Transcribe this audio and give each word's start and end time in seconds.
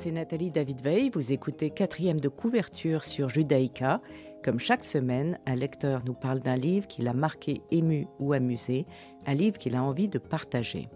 C'est 0.00 0.12
Nathalie 0.12 0.52
David 0.52 0.80
Veil. 0.80 1.10
Vous 1.10 1.32
écoutez 1.32 1.70
quatrième 1.70 2.20
de 2.20 2.28
couverture 2.28 3.02
sur 3.02 3.28
Judaïka. 3.28 4.00
Comme 4.44 4.60
chaque 4.60 4.84
semaine, 4.84 5.40
un 5.44 5.56
lecteur 5.56 6.02
nous 6.06 6.14
parle 6.14 6.38
d'un 6.38 6.54
livre 6.54 6.86
qui 6.86 7.02
l'a 7.02 7.14
marqué, 7.14 7.62
ému 7.72 8.06
ou 8.20 8.32
amusé, 8.32 8.86
un 9.26 9.34
livre 9.34 9.58
qu'il 9.58 9.74
a 9.74 9.82
envie 9.82 10.06
de 10.06 10.20
partager. 10.20 10.88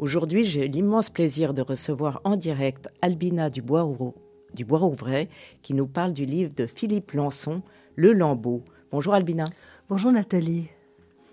Aujourd'hui, 0.00 0.42
j'ai 0.42 0.66
l'immense 0.66 1.08
plaisir 1.08 1.54
de 1.54 1.62
recevoir 1.62 2.20
en 2.24 2.34
direct 2.34 2.88
Albina 3.00 3.48
Dubois-Rouvray 3.48 5.28
qui 5.62 5.74
nous 5.74 5.86
parle 5.86 6.14
du 6.14 6.24
livre 6.24 6.52
de 6.52 6.66
Philippe 6.66 7.12
Lançon, 7.12 7.62
Le 7.94 8.12
Lambeau. 8.12 8.64
Bonjour 8.90 9.14
Albina. 9.14 9.44
Bonjour 9.88 10.10
Nathalie. 10.10 10.68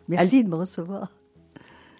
Merci 0.07 0.43
de 0.43 0.49
me 0.49 0.57
recevoir. 0.57 1.14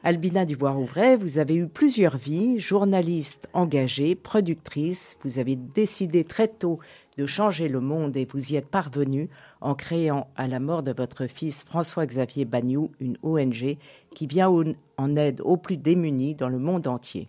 Albina 0.06 0.46
Dubois-Rouvray, 0.46 1.18
vous 1.18 1.40
avez 1.40 1.56
eu 1.56 1.68
plusieurs 1.68 2.16
vies, 2.16 2.60
journaliste 2.60 3.50
engagée, 3.54 4.14
productrice. 4.14 5.18
Vous 5.24 5.40
avez 5.40 5.56
décidé 5.56 6.24
très 6.24 6.48
tôt 6.48 6.78
de 7.18 7.26
changer 7.26 7.68
le 7.68 7.80
monde 7.80 8.16
et 8.16 8.26
vous 8.26 8.54
y 8.54 8.56
êtes 8.56 8.68
parvenue 8.68 9.30
en 9.62 9.74
créant, 9.74 10.28
à 10.36 10.46
la 10.46 10.60
mort 10.60 10.84
de 10.84 10.94
votre 10.96 11.26
fils 11.26 11.64
François-Xavier 11.64 12.46
Bagnou, 12.46 12.92
une 13.00 13.18
ONG 13.24 13.80
qui 14.14 14.28
vient 14.28 14.52
en 14.98 15.16
aide 15.16 15.42
aux 15.42 15.58
plus 15.58 15.78
démunis 15.78 16.36
dans 16.36 16.50
le 16.50 16.60
monde 16.60 16.86
entier. 16.86 17.28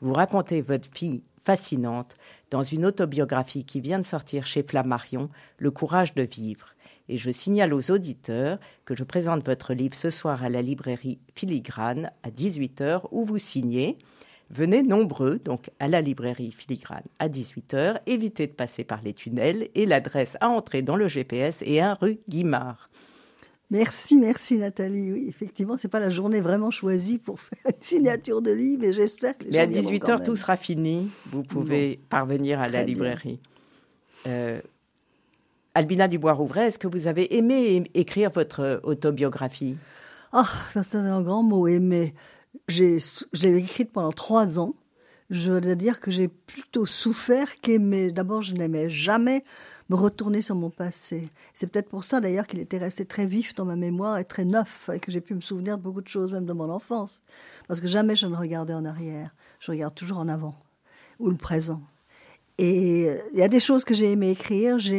Vous 0.00 0.12
racontez 0.12 0.60
votre 0.60 0.88
fille 0.92 1.22
fascinante 1.44 2.16
dans 2.50 2.64
une 2.64 2.84
autobiographie 2.84 3.64
qui 3.64 3.80
vient 3.80 4.00
de 4.00 4.04
sortir 4.04 4.44
chez 4.44 4.64
Flammarion, 4.64 5.30
Le 5.58 5.70
courage 5.70 6.14
de 6.14 6.22
vivre. 6.22 6.74
Et 7.08 7.16
je 7.16 7.30
signale 7.30 7.72
aux 7.72 7.90
auditeurs 7.90 8.58
que 8.84 8.96
je 8.96 9.04
présente 9.04 9.44
votre 9.44 9.74
livre 9.74 9.94
ce 9.94 10.10
soir 10.10 10.42
à 10.42 10.48
la 10.48 10.62
librairie 10.62 11.18
Filigrane 11.34 12.10
à 12.22 12.30
18h 12.30 13.02
où 13.10 13.24
vous 13.24 13.38
signez. 13.38 13.98
Venez 14.50 14.82
nombreux 14.82 15.38
donc 15.38 15.70
à 15.78 15.88
la 15.88 16.00
librairie 16.00 16.52
Filigrane 16.52 17.04
à 17.18 17.28
18h. 17.28 18.00
Évitez 18.06 18.46
de 18.46 18.52
passer 18.52 18.84
par 18.84 19.02
les 19.02 19.12
tunnels 19.12 19.68
et 19.74 19.86
l'adresse 19.86 20.36
à 20.40 20.48
entrer 20.48 20.82
dans 20.82 20.96
le 20.96 21.08
GPS 21.08 21.62
est 21.62 21.80
1 21.80 21.94
rue 21.94 22.18
Guimard. 22.28 22.88
Merci, 23.70 24.16
merci 24.16 24.56
Nathalie. 24.56 25.12
Oui, 25.12 25.26
effectivement, 25.28 25.76
c'est 25.76 25.88
pas 25.88 26.00
la 26.00 26.08
journée 26.08 26.40
vraiment 26.40 26.70
choisie 26.70 27.18
pour 27.18 27.38
faire 27.38 27.58
une 27.66 27.82
signature 27.82 28.40
de 28.40 28.50
livre, 28.50 28.80
mais 28.80 28.92
j'espère 28.94 29.36
que 29.36 29.44
les 29.44 29.50
Mais 29.50 29.58
à 29.58 29.66
18h, 29.66 30.24
tout 30.24 30.36
sera 30.36 30.56
fini. 30.56 31.10
Vous 31.26 31.42
pouvez 31.42 32.00
parvenir 32.08 32.60
à 32.60 32.68
la 32.70 32.82
librairie. 32.82 33.40
Euh, 34.26 34.60
Albina 35.78 36.08
Dubois-Rouvray, 36.08 36.66
est-ce 36.66 36.78
que 36.80 36.88
vous 36.88 37.06
avez 37.06 37.36
aimé 37.36 37.88
écrire 37.94 38.30
votre 38.30 38.80
autobiographie? 38.82 39.76
Ah, 40.32 40.48
ça 40.70 40.82
c'est 40.82 40.96
un 40.96 41.22
grand 41.22 41.44
mot, 41.44 41.68
aimer. 41.68 42.14
Je 42.66 42.98
l'ai 43.32 43.56
écrite 43.58 43.92
pendant 43.92 44.10
trois 44.10 44.58
ans. 44.58 44.74
Je 45.30 45.52
dois 45.52 45.76
dire 45.76 46.00
que 46.00 46.10
j'ai 46.10 46.26
plutôt 46.26 46.84
souffert 46.84 47.60
qu'aimer. 47.60 48.10
D'abord, 48.10 48.42
je 48.42 48.54
n'aimais 48.54 48.90
jamais 48.90 49.44
me 49.88 49.94
retourner 49.94 50.42
sur 50.42 50.56
mon 50.56 50.68
passé. 50.68 51.30
C'est 51.54 51.70
peut-être 51.70 51.88
pour 51.88 52.02
ça 52.02 52.20
d'ailleurs 52.20 52.48
qu'il 52.48 52.58
était 52.58 52.78
resté 52.78 53.04
très 53.04 53.26
vif 53.26 53.54
dans 53.54 53.64
ma 53.64 53.76
mémoire 53.76 54.18
et 54.18 54.24
très 54.24 54.44
neuf 54.44 54.90
et 54.92 54.98
que 54.98 55.12
j'ai 55.12 55.20
pu 55.20 55.36
me 55.36 55.40
souvenir 55.40 55.78
de 55.78 55.82
beaucoup 55.84 56.02
de 56.02 56.08
choses, 56.08 56.32
même 56.32 56.46
de 56.46 56.52
mon 56.54 56.70
enfance. 56.70 57.22
Parce 57.68 57.80
que 57.80 57.86
jamais 57.86 58.16
je 58.16 58.26
ne 58.26 58.34
regardais 58.34 58.74
en 58.74 58.84
arrière. 58.84 59.30
Je 59.60 59.70
regarde 59.70 59.94
toujours 59.94 60.18
en 60.18 60.26
avant 60.26 60.56
ou 61.20 61.30
le 61.30 61.36
présent. 61.36 61.80
Et 62.60 63.16
il 63.32 63.38
y 63.38 63.42
a 63.42 63.48
des 63.48 63.60
choses 63.60 63.84
que 63.84 63.94
j'ai 63.94 64.10
aimé 64.10 64.30
écrire. 64.30 64.80
J'ai 64.80 64.98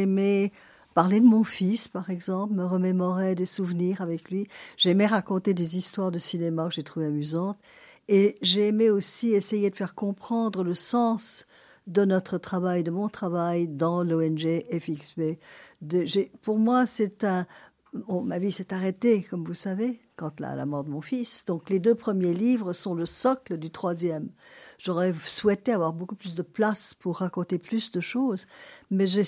parler 0.94 1.20
de 1.20 1.26
mon 1.26 1.44
fils, 1.44 1.88
par 1.88 2.10
exemple, 2.10 2.54
me 2.54 2.64
remémorer 2.64 3.34
des 3.34 3.46
souvenirs 3.46 4.00
avec 4.00 4.30
lui. 4.30 4.46
J'aimais 4.76 5.06
raconter 5.06 5.54
des 5.54 5.76
histoires 5.76 6.10
de 6.10 6.18
cinéma 6.18 6.68
que 6.68 6.74
j'ai 6.74 6.82
trouvées 6.82 7.06
amusantes. 7.06 7.58
Et 8.08 8.38
j'ai 8.42 8.68
aimé 8.68 8.90
aussi 8.90 9.30
essayer 9.30 9.70
de 9.70 9.76
faire 9.76 9.94
comprendre 9.94 10.64
le 10.64 10.74
sens 10.74 11.46
de 11.86 12.04
notre 12.04 12.38
travail, 12.38 12.82
de 12.82 12.90
mon 12.90 13.08
travail 13.08 13.68
dans 13.68 14.02
l'ONG 14.02 14.64
FXB. 14.70 15.38
Pour 16.42 16.58
moi, 16.58 16.86
c'est 16.86 17.24
un... 17.24 17.46
ma 18.24 18.38
vie 18.38 18.52
s'est 18.52 18.72
arrêtée, 18.74 19.22
comme 19.22 19.44
vous 19.44 19.54
savez, 19.54 20.00
quand 20.20 20.38
la, 20.38 20.54
la 20.54 20.66
mort 20.66 20.84
de 20.84 20.90
mon 20.90 21.00
fils. 21.00 21.46
Donc 21.46 21.70
les 21.70 21.80
deux 21.80 21.94
premiers 21.94 22.34
livres 22.34 22.74
sont 22.74 22.94
le 22.94 23.06
socle 23.06 23.56
du 23.56 23.70
troisième. 23.70 24.28
J'aurais 24.78 25.14
souhaité 25.24 25.72
avoir 25.72 25.94
beaucoup 25.94 26.14
plus 26.14 26.34
de 26.34 26.42
place 26.42 26.92
pour 26.92 27.18
raconter 27.18 27.58
plus 27.58 27.90
de 27.90 28.00
choses, 28.00 28.46
mais 28.90 29.06
j'ai 29.06 29.22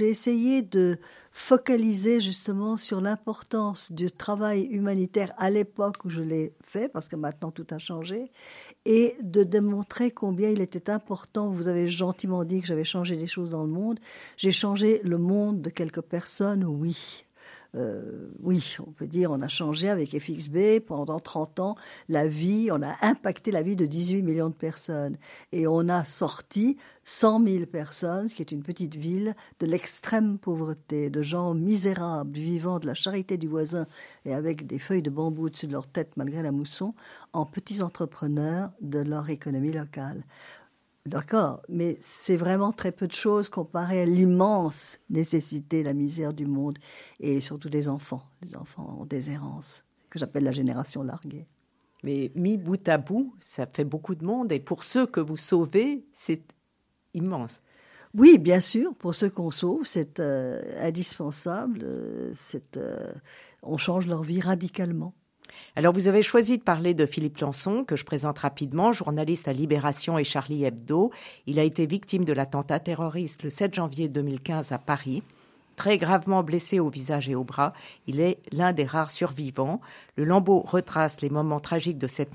essayé 0.00 0.62
de 0.62 0.98
focaliser 1.32 2.20
justement 2.20 2.76
sur 2.76 3.00
l'importance 3.00 3.92
du 3.92 4.10
travail 4.10 4.62
humanitaire 4.64 5.32
à 5.36 5.50
l'époque 5.50 6.04
où 6.04 6.10
je 6.10 6.22
l'ai 6.22 6.54
fait, 6.62 6.88
parce 6.88 7.08
que 7.08 7.16
maintenant 7.16 7.50
tout 7.50 7.66
a 7.70 7.78
changé, 7.78 8.30
et 8.86 9.16
de 9.22 9.42
démontrer 9.44 10.10
combien 10.10 10.48
il 10.48 10.60
était 10.60 10.90
important. 10.90 11.48
Vous 11.48 11.68
avez 11.68 11.88
gentiment 11.88 12.44
dit 12.44 12.60
que 12.60 12.66
j'avais 12.66 12.84
changé 12.84 13.16
des 13.16 13.26
choses 13.26 13.50
dans 13.50 13.62
le 13.62 13.70
monde. 13.70 14.00
J'ai 14.36 14.52
changé 14.52 15.00
le 15.04 15.18
monde 15.18 15.60
de 15.60 15.70
quelques 15.70 16.02
personnes, 16.02 16.64
oui, 16.64 17.24
euh, 17.74 18.30
oui, 18.40 18.76
on 18.86 18.90
peut 18.92 19.06
dire, 19.06 19.30
on 19.30 19.42
a 19.42 19.48
changé 19.48 19.88
avec 19.88 20.18
FXB 20.18 20.80
pendant 20.86 21.20
30 21.20 21.60
ans 21.60 21.74
la 22.08 22.26
vie, 22.26 22.70
on 22.72 22.82
a 22.82 22.94
impacté 23.02 23.50
la 23.50 23.62
vie 23.62 23.76
de 23.76 23.84
18 23.84 24.22
millions 24.22 24.48
de 24.48 24.54
personnes. 24.54 25.18
Et 25.52 25.66
on 25.66 25.88
a 25.88 26.04
sorti 26.04 26.78
100 27.04 27.46
000 27.46 27.66
personnes, 27.66 28.28
ce 28.28 28.34
qui 28.34 28.42
est 28.42 28.52
une 28.52 28.62
petite 28.62 28.96
ville, 28.96 29.34
de 29.60 29.66
l'extrême 29.66 30.38
pauvreté, 30.38 31.10
de 31.10 31.22
gens 31.22 31.54
misérables, 31.54 32.38
vivant 32.38 32.78
de 32.78 32.86
la 32.86 32.94
charité 32.94 33.36
du 33.36 33.48
voisin 33.48 33.86
et 34.24 34.32
avec 34.32 34.66
des 34.66 34.78
feuilles 34.78 35.02
de 35.02 35.10
bambou 35.10 35.46
au-dessus 35.46 35.66
de 35.66 35.72
leur 35.72 35.86
tête 35.86 36.12
malgré 36.16 36.42
la 36.42 36.52
mousson, 36.52 36.94
en 37.32 37.44
petits 37.44 37.82
entrepreneurs 37.82 38.70
de 38.80 39.00
leur 39.00 39.28
économie 39.28 39.72
locale. 39.72 40.24
D'accord, 41.08 41.62
mais 41.70 41.96
c'est 42.02 42.36
vraiment 42.36 42.70
très 42.70 42.92
peu 42.92 43.06
de 43.06 43.14
choses 43.14 43.48
comparé 43.48 44.02
à 44.02 44.04
l'immense 44.04 44.98
nécessité, 45.08 45.82
la 45.82 45.94
misère 45.94 46.34
du 46.34 46.44
monde, 46.44 46.78
et 47.18 47.40
surtout 47.40 47.70
des 47.70 47.88
enfants, 47.88 48.24
les 48.42 48.54
enfants 48.54 48.98
en 49.00 49.06
déshérence, 49.06 49.86
que 50.10 50.18
j'appelle 50.18 50.44
la 50.44 50.52
génération 50.52 51.02
larguée. 51.02 51.46
Mais 52.02 52.30
mis 52.34 52.58
bout 52.58 52.86
à 52.86 52.98
bout, 52.98 53.34
ça 53.40 53.64
fait 53.64 53.84
beaucoup 53.84 54.16
de 54.16 54.24
monde, 54.26 54.52
et 54.52 54.60
pour 54.60 54.84
ceux 54.84 55.06
que 55.06 55.20
vous 55.20 55.38
sauvez, 55.38 56.04
c'est 56.12 56.42
immense. 57.14 57.62
Oui, 58.12 58.36
bien 58.36 58.60
sûr, 58.60 58.94
pour 58.94 59.14
ceux 59.14 59.30
qu'on 59.30 59.50
sauve, 59.50 59.86
c'est 59.86 60.20
euh, 60.20 60.60
indispensable, 60.76 61.80
euh, 61.84 62.34
euh, 62.76 63.14
on 63.62 63.78
change 63.78 64.06
leur 64.06 64.22
vie 64.22 64.42
radicalement. 64.42 65.14
Alors 65.76 65.92
vous 65.92 66.08
avez 66.08 66.22
choisi 66.22 66.58
de 66.58 66.62
parler 66.62 66.94
de 66.94 67.06
Philippe 67.06 67.38
Lançon, 67.38 67.84
que 67.84 67.96
je 67.96 68.04
présente 68.04 68.38
rapidement, 68.38 68.92
journaliste 68.92 69.48
à 69.48 69.52
Libération 69.52 70.18
et 70.18 70.24
Charlie 70.24 70.64
Hebdo. 70.64 71.12
Il 71.46 71.58
a 71.58 71.62
été 71.62 71.86
victime 71.86 72.24
de 72.24 72.32
l'attentat 72.32 72.80
terroriste 72.80 73.42
le 73.42 73.50
7 73.50 73.74
janvier 73.74 74.08
2015 74.08 74.72
à 74.72 74.78
Paris. 74.78 75.22
Très 75.76 75.96
gravement 75.96 76.42
blessé 76.42 76.80
au 76.80 76.90
visage 76.90 77.28
et 77.28 77.36
au 77.36 77.44
bras, 77.44 77.72
il 78.08 78.18
est 78.18 78.38
l'un 78.50 78.72
des 78.72 78.84
rares 78.84 79.12
survivants. 79.12 79.80
Le 80.16 80.24
lambeau 80.24 80.58
retrace 80.58 81.20
les 81.20 81.30
moments 81.30 81.60
tragiques 81.60 81.98
de 81.98 82.08
cette 82.08 82.34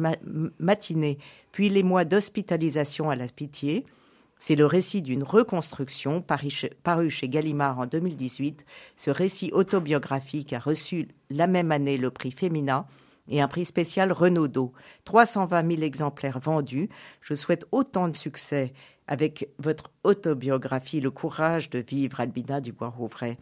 matinée, 0.60 1.18
puis 1.52 1.68
les 1.68 1.84
mois 1.84 2.06
d'hospitalisation 2.06 3.10
à 3.10 3.18
la 3.18 3.28
pitié. 3.28 3.86
C'est 4.40 4.56
le 4.56 4.66
récit 4.66 5.02
d'une 5.02 5.24
reconstruction 5.24 6.22
paru 6.22 7.10
chez 7.10 7.30
Gallimard 7.30 7.80
en 7.80 7.86
2018. 7.86 8.66
Ce 8.96 9.10
récit 9.12 9.52
autobiographique 9.54 10.54
a 10.54 10.60
reçu 10.60 11.10
la 11.30 11.48
même 11.48 11.72
année 11.74 11.98
le 11.98 12.12
prix 12.12 12.32
Femina 12.32 12.88
et 13.28 13.42
un 13.42 13.48
prix 13.48 13.66
spécial 13.66 14.12
Renaudot. 14.12 14.74
320 15.06 15.76
000 15.76 15.82
exemplaires 15.84 16.40
vendus. 16.40 16.90
Je 17.22 17.34
souhaite 17.34 17.66
autant 17.72 18.10
de 18.10 18.16
succès 18.16 18.74
avec 19.08 19.50
votre 19.60 19.92
autobiographie 20.04 21.02
Le 21.02 21.12
courage 21.12 21.70
de 21.70 21.80
vivre, 21.80 22.20
Albina 22.20 22.62
Dubois-Rouvray. 22.62 23.38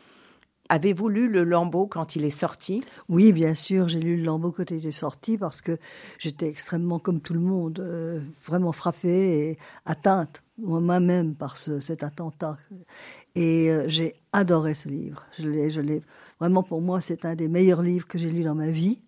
Avez-vous 0.69 1.09
lu 1.09 1.29
Le 1.29 1.43
Lambeau 1.43 1.85
quand 1.85 2.15
il 2.15 2.23
est 2.23 2.29
sorti? 2.29 2.81
Oui, 3.09 3.33
bien 3.33 3.55
sûr, 3.55 3.89
j'ai 3.89 3.99
lu 3.99 4.15
Le 4.15 4.23
Lambeau 4.23 4.53
quand 4.53 4.71
il 4.71 4.85
est 4.87 4.91
sorti 4.91 5.37
parce 5.37 5.61
que 5.61 5.77
j'étais 6.17 6.47
extrêmement, 6.47 6.97
comme 6.97 7.19
tout 7.19 7.33
le 7.33 7.41
monde, 7.41 7.79
euh, 7.79 8.21
vraiment 8.45 8.71
frappée 8.71 9.49
et 9.49 9.57
atteinte 9.85 10.41
moi-même 10.57 11.35
par 11.35 11.57
cet 11.57 12.03
attentat. 12.03 12.57
Et 13.35 13.69
euh, 13.69 13.83
j'ai 13.87 14.15
adoré 14.31 14.73
ce 14.73 14.87
livre. 14.87 15.25
Je 15.37 15.47
l'ai, 15.47 15.69
je 15.69 15.81
l'ai. 15.81 16.03
Vraiment, 16.39 16.63
pour 16.63 16.81
moi, 16.81 17.01
c'est 17.01 17.25
un 17.25 17.35
des 17.35 17.47
meilleurs 17.47 17.81
livres 17.81 18.07
que 18.07 18.17
j'ai 18.17 18.29
lu 18.29 18.43
dans 18.43 18.55
ma 18.55 18.69
vie 18.69 18.99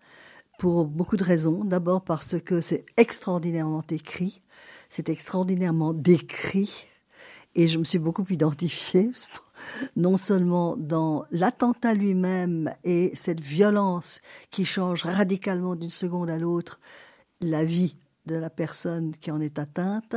pour 0.63 0.85
beaucoup 0.85 1.17
de 1.17 1.25
raisons. 1.25 1.65
D'abord 1.65 2.05
parce 2.05 2.39
que 2.39 2.61
c'est 2.61 2.85
extraordinairement 2.95 3.83
écrit, 3.89 4.41
c'est 4.87 5.09
extraordinairement 5.09 5.93
décrit, 5.93 6.85
et 7.53 7.67
je 7.67 7.77
me 7.77 7.83
suis 7.83 7.99
beaucoup 7.99 8.25
identifiée, 8.29 9.11
non 9.97 10.15
seulement 10.15 10.77
dans 10.77 11.25
l'attentat 11.31 11.93
lui-même 11.93 12.73
et 12.85 13.11
cette 13.13 13.41
violence 13.41 14.21
qui 14.51 14.63
change 14.63 15.03
radicalement 15.03 15.75
d'une 15.75 15.89
seconde 15.89 16.29
à 16.29 16.37
l'autre 16.37 16.79
la 17.41 17.65
vie 17.65 17.97
de 18.25 18.35
la 18.35 18.49
personne 18.49 19.13
qui 19.19 19.31
en 19.31 19.41
est 19.41 19.59
atteinte, 19.59 20.15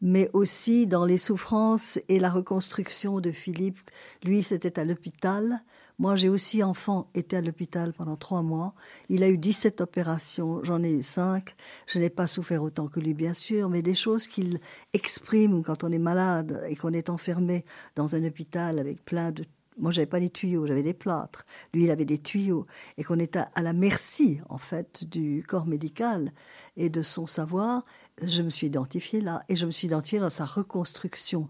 mais 0.00 0.28
aussi 0.32 0.88
dans 0.88 1.04
les 1.04 1.18
souffrances 1.18 2.00
et 2.08 2.18
la 2.18 2.30
reconstruction 2.30 3.20
de 3.20 3.30
Philippe. 3.30 3.78
Lui, 4.24 4.42
c'était 4.42 4.76
à 4.76 4.84
l'hôpital 4.84 5.62
Moi, 5.98 6.16
j'ai 6.16 6.28
aussi, 6.28 6.62
enfant, 6.62 7.08
été 7.14 7.36
à 7.36 7.40
l'hôpital 7.40 7.92
pendant 7.92 8.16
trois 8.16 8.42
mois. 8.42 8.74
Il 9.08 9.22
a 9.22 9.28
eu 9.28 9.38
17 9.38 9.80
opérations, 9.80 10.62
j'en 10.64 10.82
ai 10.82 10.90
eu 10.90 11.02
cinq. 11.02 11.54
Je 11.86 12.00
n'ai 12.00 12.10
pas 12.10 12.26
souffert 12.26 12.64
autant 12.64 12.88
que 12.88 12.98
lui, 12.98 13.14
bien 13.14 13.34
sûr, 13.34 13.68
mais 13.68 13.80
des 13.80 13.94
choses 13.94 14.26
qu'il 14.26 14.58
exprime 14.92 15.62
quand 15.62 15.84
on 15.84 15.92
est 15.92 15.98
malade 15.98 16.64
et 16.68 16.74
qu'on 16.74 16.92
est 16.92 17.10
enfermé 17.10 17.64
dans 17.94 18.16
un 18.16 18.24
hôpital 18.24 18.78
avec 18.80 19.04
plein 19.04 19.30
de 19.30 19.44
moi, 19.76 19.90
j'avais 19.90 20.06
pas 20.06 20.20
des 20.20 20.30
tuyaux, 20.30 20.66
j'avais 20.66 20.84
des 20.84 20.94
plâtres. 20.94 21.44
Lui, 21.72 21.84
il 21.84 21.90
avait 21.90 22.04
des 22.04 22.18
tuyaux. 22.18 22.66
Et 22.96 23.02
qu'on 23.02 23.18
est 23.18 23.36
à, 23.36 23.50
la 23.60 23.72
merci, 23.72 24.40
en 24.48 24.58
fait, 24.58 25.04
du 25.04 25.44
corps 25.46 25.66
médical 25.66 26.32
et 26.76 26.88
de 26.88 27.02
son 27.02 27.26
savoir 27.26 27.84
je 28.22 28.42
me 28.42 28.50
suis 28.50 28.66
identifiée 28.68 29.20
là 29.20 29.42
et 29.48 29.56
je 29.56 29.66
me 29.66 29.70
suis 29.70 29.86
identifiée 29.86 30.20
dans 30.20 30.30
sa 30.30 30.44
reconstruction. 30.44 31.48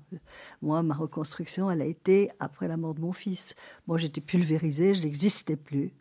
Moi, 0.62 0.82
ma 0.82 0.94
reconstruction, 0.94 1.70
elle 1.70 1.82
a 1.82 1.86
été 1.86 2.30
après 2.40 2.68
la 2.68 2.76
mort 2.76 2.94
de 2.94 3.00
mon 3.00 3.12
fils. 3.12 3.54
Moi, 3.86 3.98
j'étais 3.98 4.20
pulvérisée, 4.20 4.94
je 4.94 5.02
n'existais 5.02 5.56
plus. 5.56 5.94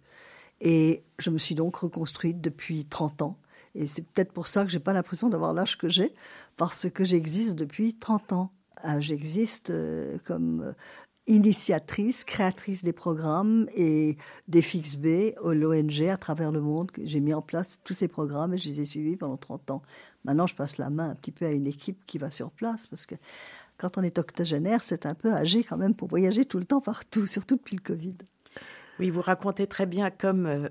Et 0.62 1.04
je 1.19 1.30
me 1.30 1.38
suis 1.38 1.56
donc 1.56 1.75
reconstruite 1.75 2.39
depuis 2.39 2.86
30 2.86 3.21
ans. 3.21 3.39
Et 3.75 3.88
c'est 3.88 4.04
peut-être 4.04 4.31
pour 4.31 4.48
ça 4.48 4.63
que 4.63 4.69
j'ai 4.69 4.80
pas 4.80 4.94
l'impression 4.94 5.30
d'avoir 5.30 5.54
l'âge 5.54 5.77
que 5.77 5.89
j'ai, 5.89 6.13
parce 6.57 6.89
que 6.89 7.04
j'existe 7.04 7.56
depuis 7.56 7.95
30 7.95 8.33
ans. 8.33 8.51
Ah, 8.77 9.00
j'existe 9.00 9.71
euh, 9.71 10.18
comme 10.25 10.74
initiatrice, 11.28 12.24
créatrice 12.24 12.84
des 12.84 12.92
programmes 12.92 13.68
et 13.75 14.18
des 14.48 14.62
FixB, 14.62 15.36
l'ONG 15.44 16.10
à 16.10 16.18
travers 16.18 16.52
le 16.52 16.62
monde. 16.62 16.92
J'ai 17.02 17.20
mis 17.20 17.34
en 17.34 17.42
place 17.42 17.80
tous 17.84 17.94
ces 17.94 18.08
programmes 18.08 18.54
et 18.54 18.58
je 18.58 18.68
les 18.68 18.81
ai 18.81 18.86
suivis 18.86 19.16
pendant 19.16 19.38
30 19.38 19.72
ans. 19.72 19.81
Maintenant, 20.25 20.48
je 20.48 20.56
passe 20.56 20.78
la 20.78 20.90
main 20.90 21.10
un 21.10 21.16
petit 21.16 21.31
peu 21.31 21.46
à 21.46 21.52
une 21.52 21.68
équipe 21.68 22.06
qui 22.06 22.18
va 22.18 22.30
sur 22.30 22.52
place 22.52 22.88
parce 22.88 23.06
que 23.06 23.16
quand 23.78 23.98
on 23.98 24.04
est 24.04 24.18
octogénaire, 24.18 24.84
c'est 24.84 25.06
un 25.06 25.16
peu 25.16 25.31
âgé 25.31 25.64
quand 25.64 25.78
même 25.78 25.96
pour 25.96 26.08
voyager 26.08 26.46
tout 26.46 26.60
le 26.60 26.66
temps 26.66 26.81
partout, 26.81 27.26
surtout 27.28 27.56
depuis 27.56 27.78
le 27.78 27.81
Covid. 27.81 28.18
Oui, 29.00 29.10
vous 29.10 29.22
racontez 29.22 29.68
très 29.68 29.86
bien 29.86 30.12
comme 30.12 30.45
euh, 30.45 30.69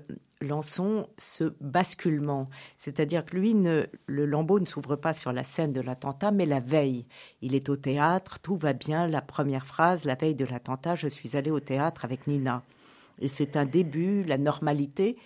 ce 1.17 1.43
basculement, 1.61 2.49
c'est-à-dire 2.77 3.25
que 3.25 3.35
lui, 3.35 3.53
le 3.53 4.25
lambeau 4.25 4.59
ne 4.59 4.65
s'ouvre 4.65 4.95
pas 4.95 5.13
sur 5.13 5.31
la 5.31 5.43
scène 5.43 5.71
de 5.71 5.81
l'attentat, 5.81 6.31
mais 6.31 6.45
la 6.45 6.59
veille. 6.59 7.05
Il 7.41 7.55
est 7.55 7.69
au 7.69 7.75
théâtre, 7.75 8.39
tout 8.39 8.55
va 8.55 8.73
bien. 8.73 9.07
La 9.07 9.21
première 9.21 9.65
phrase, 9.65 10.05
la 10.05 10.15
veille 10.15 10.35
de 10.35 10.45
l'attentat, 10.45 10.95
je 10.95 11.07
suis 11.07 11.37
allé 11.37 11.51
au 11.51 11.59
théâtre 11.59 12.05
avec 12.05 12.27
Nina. 12.27 12.63
Et 13.19 13.27
c'est 13.27 13.55
un 13.55 13.65
début, 13.65 14.23
la 14.23 14.37
normalité. 14.37 15.17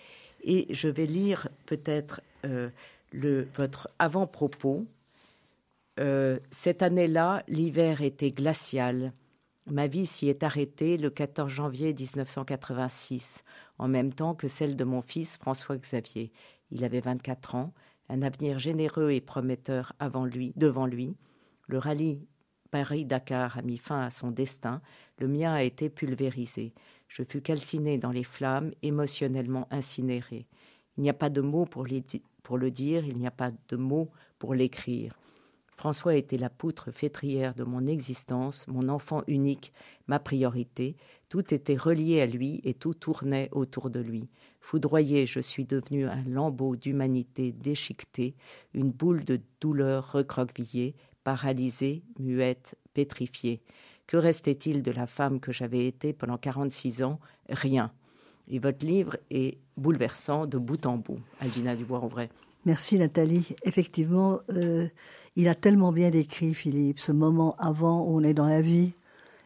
Et 0.44 0.66
je 0.70 0.88
vais 0.88 1.06
lire 1.06 1.48
peut-être 1.66 2.20
euh, 2.44 2.70
votre 3.12 3.88
avant-propos. 3.98 4.86
Euh, 5.98 6.38
cette 6.50 6.82
année-là, 6.82 7.42
l'hiver 7.48 8.02
était 8.02 8.30
glacial. 8.30 9.12
Ma 9.70 9.86
vie 9.86 10.06
s'y 10.06 10.28
est 10.30 10.42
arrêtée 10.42 10.96
le 10.96 11.10
14 11.10 11.52
janvier 11.52 11.92
1986, 11.92 13.44
en 13.78 13.86
même 13.86 14.14
temps 14.14 14.34
que 14.34 14.48
celle 14.48 14.76
de 14.76 14.84
mon 14.84 15.02
fils 15.02 15.36
François-Xavier. 15.36 16.32
Il 16.70 16.84
avait 16.84 17.00
24 17.00 17.54
ans, 17.54 17.74
un 18.08 18.22
avenir 18.22 18.58
généreux 18.58 19.10
et 19.10 19.20
prometteur 19.20 19.92
avant 19.98 20.24
lui, 20.24 20.54
devant 20.56 20.86
lui. 20.86 21.16
Le 21.66 21.76
rallye 21.76 22.26
Paris-Dakar 22.70 23.58
a 23.58 23.62
mis 23.62 23.76
fin 23.76 24.00
à 24.00 24.08
son 24.08 24.30
destin, 24.30 24.80
le 25.18 25.28
mien 25.28 25.52
a 25.52 25.62
été 25.62 25.90
pulvérisé. 25.90 26.72
Je 27.06 27.22
fus 27.22 27.42
calciné 27.42 27.98
dans 27.98 28.12
les 28.12 28.24
flammes, 28.24 28.72
émotionnellement 28.80 29.68
incinéré. 29.70 30.46
Il 30.96 31.02
n'y 31.02 31.10
a 31.10 31.14
pas 31.14 31.30
de 31.30 31.42
mots 31.42 31.66
pour, 31.66 31.86
pour 32.42 32.56
le 32.56 32.70
dire, 32.70 33.04
il 33.04 33.18
n'y 33.18 33.26
a 33.26 33.30
pas 33.30 33.50
de 33.68 33.76
mots 33.76 34.10
pour 34.38 34.54
l'écrire. 34.54 35.18
François 35.78 36.16
était 36.16 36.38
la 36.38 36.50
poutre 36.50 36.90
fétrière 36.90 37.54
de 37.54 37.62
mon 37.62 37.86
existence, 37.86 38.66
mon 38.66 38.88
enfant 38.88 39.22
unique, 39.28 39.72
ma 40.08 40.18
priorité. 40.18 40.96
Tout 41.28 41.54
était 41.54 41.76
relié 41.76 42.20
à 42.20 42.26
lui 42.26 42.60
et 42.64 42.74
tout 42.74 42.94
tournait 42.94 43.48
autour 43.52 43.88
de 43.88 44.00
lui. 44.00 44.28
Foudroyé, 44.60 45.24
je 45.24 45.38
suis 45.38 45.64
devenu 45.64 46.06
un 46.06 46.24
lambeau 46.24 46.74
d'humanité 46.74 47.52
déchiqueté, 47.52 48.34
une 48.74 48.90
boule 48.90 49.24
de 49.24 49.38
douleur 49.60 50.10
recroquevillée, 50.10 50.96
paralysée, 51.22 52.02
muette, 52.18 52.76
pétrifiée. 52.92 53.62
Que 54.08 54.16
restait-il 54.16 54.82
de 54.82 54.90
la 54.90 55.06
femme 55.06 55.38
que 55.38 55.52
j'avais 55.52 55.86
été 55.86 56.12
pendant 56.12 56.38
quarante-six 56.38 57.04
ans? 57.04 57.20
Rien. 57.48 57.92
Et 58.48 58.58
votre 58.58 58.84
livre 58.84 59.16
est 59.30 59.58
bouleversant 59.76 60.46
de 60.46 60.58
bout 60.58 60.86
en 60.86 60.96
bout, 60.96 61.20
Albina 61.38 61.76
Dubois-Rouvray. 61.76 62.30
Merci 62.64 62.98
Nathalie. 62.98 63.54
Effectivement, 63.62 64.40
euh, 64.50 64.88
il 65.38 65.48
a 65.48 65.54
tellement 65.54 65.92
bien 65.92 66.10
décrit, 66.10 66.52
Philippe, 66.52 66.98
ce 66.98 67.12
moment 67.12 67.54
avant 67.60 68.02
où 68.02 68.18
on 68.18 68.24
est 68.24 68.34
dans 68.34 68.48
la 68.48 68.60
vie, 68.60 68.92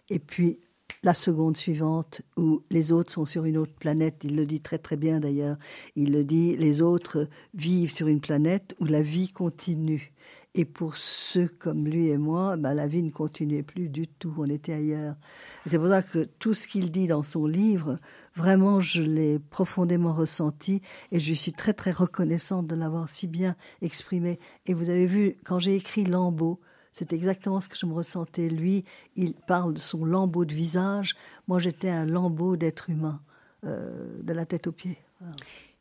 et 0.09 0.19
puis 0.19 0.59
la 1.03 1.15
seconde 1.15 1.57
suivante 1.57 2.23
où 2.37 2.63
les 2.71 2.93
autres 2.93 3.13
sont 3.13 3.25
sur 3.25 3.45
une 3.45 3.57
autre 3.57 3.75
planète. 3.75 4.23
Il 4.23 4.37
le 4.37 4.47
dit 4.47 4.61
très 4.61 4.79
très 4.79 4.97
bien 4.97 5.21
d'ailleurs. 5.21 5.57
Il 5.97 6.13
le 6.13 6.25
dit, 6.25 6.57
les 6.57 6.81
autres 6.81 7.29
vivent 7.55 7.93
sur 7.93 8.07
une 8.07 8.21
planète 8.21 8.77
où 8.81 8.85
la 8.85 9.03
vie 9.03 9.29
continue. 9.29 10.13
Et 10.55 10.67
pour 10.67 10.97
ceux 10.97 11.49
comme 11.49 11.87
lui 11.87 12.09
et 12.09 12.19
moi, 12.19 12.59
ben, 12.59 12.75
la 12.75 12.87
vie 12.87 13.03
ne 13.03 13.11
continuait 13.11 13.63
plus 13.63 13.89
du 13.89 14.07
tout, 14.07 14.35
on 14.37 14.51
était 14.51 14.75
ailleurs. 14.75 15.17
C'est 15.65 15.79
pour 15.79 15.89
ça 15.89 16.03
que 16.03 16.29
tout 16.39 16.53
ce 16.53 16.69
qu'il 16.69 16.93
dit 16.93 17.07
dans 17.07 17.23
son 17.23 17.47
livre, 17.47 17.99
vraiment, 18.37 18.79
je 18.81 19.03
l'ai 19.03 19.39
profondément 19.39 20.13
ressenti 20.13 20.83
et 21.11 21.21
je 21.21 21.33
suis 21.33 21.53
très 21.53 21.73
très 21.73 21.91
reconnaissante 21.91 22.67
de 22.67 22.75
l'avoir 22.75 23.09
si 23.09 23.29
bien 23.29 23.57
exprimé. 23.81 24.39
Et 24.67 24.75
vous 24.75 24.91
avez 24.91 25.07
vu, 25.07 25.37
quand 25.45 25.59
j'ai 25.59 25.75
écrit 25.75 26.05
Lambeau, 26.05 26.61
c'est 26.93 27.13
exactement 27.15 27.61
ce 27.61 27.69
que 27.69 27.77
je 27.77 27.87
me 27.87 27.95
ressentais. 27.95 28.49
Lui, 28.49 28.85
il 29.17 29.35
parle 29.35 29.75
de 29.75 29.79
son 29.81 30.05
lambeau 30.05 30.45
de 30.45 30.55
visage. 30.55 31.17
Moi, 31.49 31.59
j'étais 31.59 31.89
un 31.89 32.05
lambeau 32.05 32.57
d'être 32.57 32.91
humain, 32.91 33.21
euh, 33.65 34.23
de 34.23 34.33
la 34.33 34.45
tête 34.45 34.67
aux 34.67 34.73
pieds. 34.73 34.99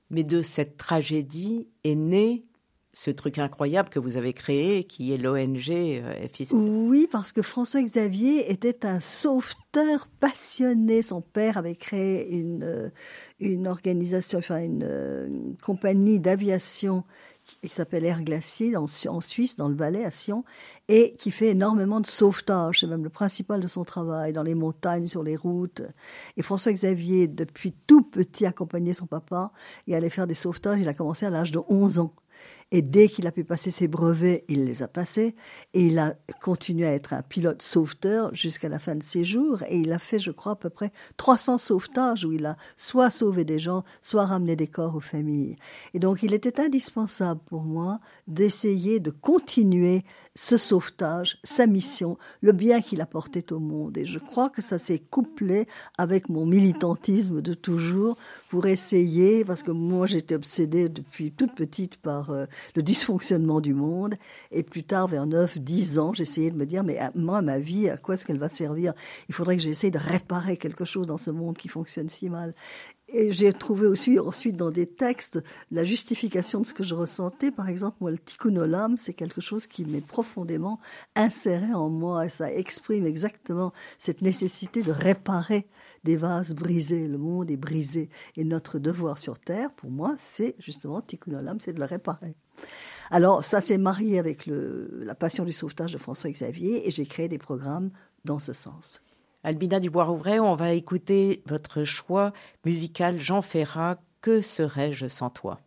Mais 0.09 0.23
de 0.23 0.41
cette 0.41 0.77
tragédie 0.77 1.67
est 1.83 1.95
né 1.95 2.45
ce 2.93 3.09
truc 3.09 3.37
incroyable 3.37 3.89
que 3.89 3.99
vous 3.99 4.17
avez 4.17 4.33
créé, 4.33 4.83
qui 4.83 5.13
est 5.13 5.17
l'ONG 5.17 5.69
euh, 5.69 6.27
FIS. 6.27 6.49
Oui, 6.51 7.07
parce 7.09 7.31
que 7.31 7.41
François 7.41 7.81
Xavier 7.81 8.51
était 8.51 8.85
un 8.85 8.99
sauveteur 8.99 10.09
passionné. 10.19 11.01
Son 11.01 11.21
père 11.21 11.57
avait 11.57 11.75
créé 11.75 12.29
une, 12.29 12.63
euh, 12.63 12.89
une 13.39 13.67
organisation, 13.67 14.39
enfin 14.39 14.59
une, 14.59 14.83
une 14.83 15.55
compagnie 15.63 16.19
d'aviation 16.19 17.05
qui 17.61 17.69
s'appelle 17.69 18.05
Air 18.05 18.23
Glacier 18.23 18.75
en, 18.75 18.85
en, 19.07 19.21
Suisse, 19.21 19.55
dans 19.55 19.69
le 19.69 19.75
Valais, 19.75 20.05
à 20.05 20.11
Sion, 20.11 20.43
et 20.87 21.15
qui 21.17 21.31
fait 21.31 21.49
énormément 21.49 21.99
de 21.99 22.07
sauvetage. 22.07 22.79
C'est 22.79 22.87
même 22.87 23.03
le 23.03 23.09
principal 23.09 23.59
de 23.59 23.67
son 23.67 23.83
travail, 23.83 24.33
dans 24.33 24.43
les 24.43 24.55
montagnes, 24.55 25.07
sur 25.07 25.23
les 25.23 25.35
routes. 25.35 25.81
Et 26.37 26.41
François 26.41 26.73
Xavier, 26.73 27.27
depuis 27.27 27.73
tout 27.87 28.03
petit, 28.03 28.45
accompagnait 28.45 28.93
son 28.93 29.05
papa 29.05 29.51
et 29.87 29.95
allait 29.95 30.09
faire 30.09 30.27
des 30.27 30.33
sauvetages. 30.33 30.79
Il 30.79 30.87
a 30.87 30.93
commencé 30.93 31.25
à 31.25 31.29
l'âge 31.29 31.51
de 31.51 31.59
11 31.69 31.99
ans. 31.99 32.13
Et 32.73 32.81
dès 32.81 33.09
qu'il 33.09 33.27
a 33.27 33.31
pu 33.31 33.43
passer 33.43 33.69
ses 33.69 33.89
brevets, 33.89 34.45
il 34.47 34.63
les 34.63 34.81
a 34.81 34.87
passés. 34.87 35.35
Et 35.73 35.87
il 35.87 35.99
a 35.99 36.15
continué 36.41 36.87
à 36.87 36.93
être 36.93 37.13
un 37.13 37.21
pilote 37.21 37.61
sauveteur 37.61 38.33
jusqu'à 38.33 38.69
la 38.69 38.79
fin 38.79 38.95
de 38.95 39.03
ses 39.03 39.25
jours. 39.25 39.61
Et 39.67 39.77
il 39.77 39.91
a 39.91 39.99
fait, 39.99 40.19
je 40.19 40.31
crois, 40.31 40.53
à 40.53 40.55
peu 40.55 40.69
près 40.69 40.91
300 41.17 41.57
sauvetages 41.57 42.23
où 42.23 42.31
il 42.31 42.45
a 42.45 42.55
soit 42.77 43.09
sauvé 43.09 43.43
des 43.43 43.59
gens, 43.59 43.83
soit 44.01 44.25
ramené 44.25 44.55
des 44.55 44.67
corps 44.67 44.95
aux 44.95 45.01
familles. 45.01 45.57
Et 45.93 45.99
donc, 45.99 46.23
il 46.23 46.33
était 46.33 46.61
indispensable 46.61 47.41
pour 47.45 47.63
moi 47.63 47.99
d'essayer 48.27 49.01
de 49.01 49.11
continuer 49.11 50.03
ce 50.35 50.55
sauvetage, 50.55 51.39
sa 51.43 51.67
mission, 51.67 52.17
le 52.39 52.53
bien 52.53 52.81
qu'il 52.81 53.01
apportait 53.01 53.51
au 53.51 53.59
monde. 53.59 53.97
Et 53.97 54.05
je 54.05 54.17
crois 54.19 54.49
que 54.49 54.61
ça 54.61 54.79
s'est 54.79 54.99
couplé 54.99 55.67
avec 55.97 56.29
mon 56.29 56.45
militantisme 56.45 57.41
de 57.41 57.53
toujours 57.53 58.17
pour 58.49 58.65
essayer, 58.67 59.43
parce 59.43 59.61
que 59.61 59.71
moi 59.71 60.07
j'étais 60.07 60.35
obsédée 60.35 60.87
depuis 60.87 61.33
toute 61.33 61.53
petite 61.53 61.97
par 61.97 62.29
euh, 62.29 62.45
le 62.75 62.83
dysfonctionnement 62.83 63.61
du 63.61 63.73
monde. 63.73 64.15
Et 64.51 64.63
plus 64.63 64.83
tard, 64.83 65.07
vers 65.07 65.25
9, 65.25 65.57
10 65.57 65.99
ans, 65.99 66.13
j'essayais 66.13 66.51
de 66.51 66.57
me 66.57 66.65
dire, 66.65 66.83
mais 66.83 66.99
moi, 67.15 67.41
ma 67.41 67.59
vie, 67.59 67.89
à 67.89 67.97
quoi 67.97 68.15
est-ce 68.15 68.25
qu'elle 68.25 68.39
va 68.39 68.49
servir? 68.49 68.93
Il 69.29 69.35
faudrait 69.35 69.57
que 69.57 69.63
j'essaye 69.63 69.91
de 69.91 69.99
réparer 69.99 70.57
quelque 70.57 70.85
chose 70.85 71.07
dans 71.07 71.17
ce 71.17 71.31
monde 71.31 71.57
qui 71.57 71.67
fonctionne 71.67 72.09
si 72.09 72.29
mal. 72.29 72.53
Et 73.13 73.33
j'ai 73.33 73.51
trouvé 73.51 73.87
aussi 73.87 74.19
ensuite 74.19 74.55
dans 74.55 74.69
des 74.69 74.87
textes 74.87 75.43
la 75.69 75.83
justification 75.83 76.61
de 76.61 76.65
ce 76.65 76.73
que 76.73 76.83
je 76.83 76.95
ressentais. 76.95 77.51
Par 77.51 77.67
exemple, 77.67 77.97
moi, 77.99 78.11
le 78.11 78.17
tikkun 78.17 78.55
olam, 78.55 78.95
c'est 78.97 79.13
quelque 79.13 79.41
chose 79.41 79.67
qui 79.67 79.83
m'est 79.83 80.05
profondément 80.05 80.79
inséré 81.15 81.73
en 81.73 81.89
moi 81.89 82.25
et 82.25 82.29
ça 82.29 82.51
exprime 82.53 83.05
exactement 83.05 83.73
cette 83.99 84.21
nécessité 84.21 84.81
de 84.81 84.91
réparer 84.91 85.67
des 86.05 86.15
vases 86.15 86.53
brisés. 86.55 87.09
Le 87.09 87.17
monde 87.17 87.51
est 87.51 87.57
brisé 87.57 88.09
et 88.37 88.45
notre 88.45 88.79
devoir 88.79 89.19
sur 89.19 89.37
Terre, 89.39 89.71
pour 89.73 89.91
moi, 89.91 90.15
c'est 90.17 90.55
justement 90.59 91.01
tikkun 91.01 91.33
olam, 91.33 91.59
c'est 91.59 91.73
de 91.73 91.79
le 91.79 91.85
réparer. 91.85 92.35
Alors, 93.09 93.43
ça 93.43 93.59
s'est 93.59 93.77
marié 93.77 94.19
avec 94.19 94.45
le, 94.45 95.01
la 95.03 95.15
passion 95.15 95.43
du 95.43 95.51
sauvetage 95.51 95.91
de 95.91 95.97
François 95.97 96.31
Xavier 96.31 96.87
et 96.87 96.91
j'ai 96.91 97.05
créé 97.05 97.27
des 97.27 97.37
programmes 97.37 97.91
dans 98.23 98.39
ce 98.39 98.53
sens. 98.53 99.01
Albina 99.43 99.79
Dubois-Rouvray, 99.79 100.39
on 100.39 100.55
va 100.55 100.71
écouter 100.73 101.41
votre 101.45 101.83
choix 101.83 102.31
musical 102.65 103.19
Jean 103.19 103.41
Ferrat, 103.41 103.97
Que 104.21 104.41
serais-je 104.41 105.07
sans 105.07 105.29
toi? 105.29 105.59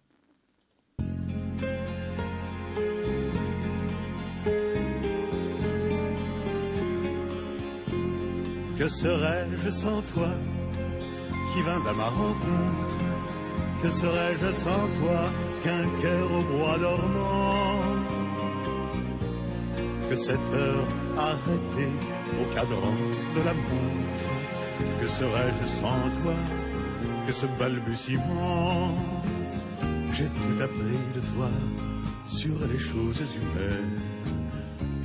Que 8.78 8.88
serais-je 8.88 9.70
sans 9.70 10.02
toi 10.02 10.30
qui 11.52 11.62
vins 11.62 11.86
à 11.86 11.92
ma 11.92 12.08
rencontre? 12.08 12.96
Que 13.82 13.90
serais-je 13.90 14.50
sans 14.50 14.88
toi? 15.00 15.30
Qu'un 15.64 15.88
cœur 16.00 16.30
au 16.30 16.42
bois 16.42 16.78
dormant 16.78 17.80
Que 20.08 20.16
cette 20.16 20.50
heure 20.52 20.86
arrêtée 21.16 21.94
au 22.40 22.54
cadran 22.54 22.94
de 23.34 23.40
la 23.42 23.54
montre 23.54 24.30
Que 25.00 25.06
serais-je 25.06 25.66
sans 25.66 26.10
toi 26.22 26.36
que 27.26 27.32
ce 27.32 27.46
balbutiement 27.58 28.94
J'ai 30.12 30.26
tout 30.26 30.62
appris 30.62 31.00
de 31.16 31.20
toi 31.34 31.48
sur 32.28 32.54
les 32.70 32.78
choses 32.78 33.22
humaines 33.36 34.00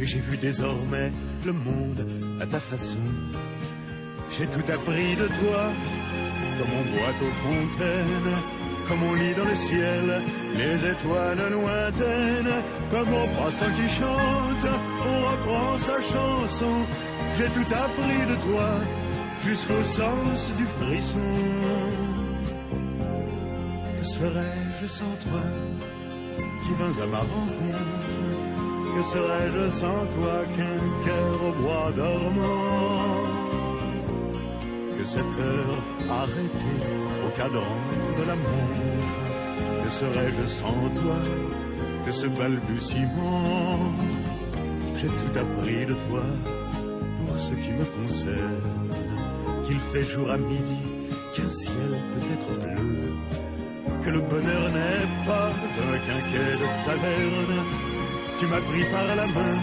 et 0.01 0.05
j'ai 0.05 0.19
vu 0.19 0.37
désormais 0.37 1.11
le 1.45 1.51
monde 1.51 2.07
à 2.39 2.47
ta 2.47 2.59
façon. 2.59 2.99
J'ai 4.31 4.47
tout 4.47 4.71
appris 4.71 5.15
de 5.17 5.27
toi, 5.27 5.71
comme 6.57 6.69
on 6.79 6.85
boit 6.95 7.15
aux 7.21 7.33
fontaines, 7.43 8.35
comme 8.89 9.03
on 9.03 9.13
lit 9.13 9.35
dans 9.35 9.45
le 9.45 9.55
ciel 9.55 10.21
les 10.57 10.75
étoiles 10.93 11.37
lointaines, 11.51 12.63
comme 12.89 13.13
au 13.13 13.27
passant 13.37 13.71
qui 13.77 13.87
chante, 13.87 14.67
on 15.09 15.17
reprend 15.29 15.77
sa 15.77 16.01
chanson. 16.01 16.75
J'ai 17.37 17.49
tout 17.55 17.69
appris 17.71 18.25
de 18.31 18.35
toi, 18.47 18.69
jusqu'au 19.45 19.81
sens 19.81 20.55
du 20.57 20.65
frisson. 20.65 21.33
Que 23.97 24.05
serais-je 24.05 24.87
sans 24.87 25.15
toi, 25.23 25.45
qui 26.63 26.73
vins 26.79 27.03
à 27.03 27.05
ma 27.05 27.19
rencontre? 27.19 28.95
Que 28.95 29.03
serais-je 29.03 29.67
sans 29.69 30.05
toi 30.15 30.43
qu'un 30.57 31.05
cœur 31.05 31.43
au 31.47 31.51
bois 31.61 31.91
dormant? 31.95 33.28
Que 34.99 35.05
cette 35.05 35.39
heure 35.39 35.81
arrêtée 36.09 36.83
au 37.25 37.29
cadran 37.37 37.77
de 38.17 38.23
la 38.23 38.35
montre 38.35 39.81
Que 39.81 39.89
serais-je 39.89 40.45
sans 40.45 40.73
toi? 40.73 41.19
Que 42.05 42.11
ce 42.11 42.27
balbutiement? 42.27 43.79
J'ai 44.97 45.07
tout 45.07 45.39
appris 45.39 45.85
de 45.85 45.93
toi 45.93 46.23
pour 47.25 47.39
ce 47.39 47.51
qui 47.51 47.71
me 47.71 47.85
concerne. 47.85 48.89
Qu'il 49.65 49.79
fait 49.79 50.01
jour 50.01 50.29
à 50.31 50.37
midi, 50.37 50.83
qu'un 51.33 51.47
ciel 51.47 51.91
peut 52.11 52.33
être 52.33 52.59
bleu. 52.59 53.13
Que 54.03 54.09
le 54.09 54.19
bonheur 54.19 54.69
n'est 54.69 55.25
pas 55.25 55.47
un 55.47 55.97
quinquet 56.07 56.57
de 56.61 56.85
taverne. 56.85 57.63
Tu 58.37 58.47
m'as 58.47 58.61
pris 58.69 58.83
par 58.91 59.15
la 59.15 59.27
main 59.27 59.55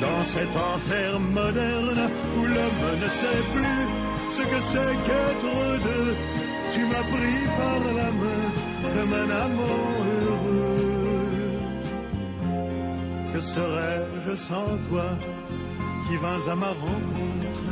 dans 0.00 0.24
cet 0.24 0.54
enfer 0.56 1.18
moderne 1.20 2.10
où 2.36 2.40
l'homme 2.44 3.00
ne 3.00 3.08
sait 3.08 3.42
plus 3.52 3.84
ce 4.30 4.42
que 4.42 4.60
c'est 4.70 4.96
qu'être 5.06 5.82
deux. 5.88 6.14
Tu 6.72 6.80
m'as 6.84 7.06
pris 7.12 7.40
par 7.58 7.80
la 8.00 8.10
main 8.22 8.46
comme 8.82 9.12
un 9.12 9.30
amant 9.44 9.88
heureux. 10.20 11.56
Que 13.32 13.40
serais-je 13.40 14.36
sans 14.36 14.70
toi 14.88 15.08
qui 16.06 16.16
vins 16.16 16.52
à 16.52 16.54
ma 16.54 16.68
rencontre? 16.68 17.62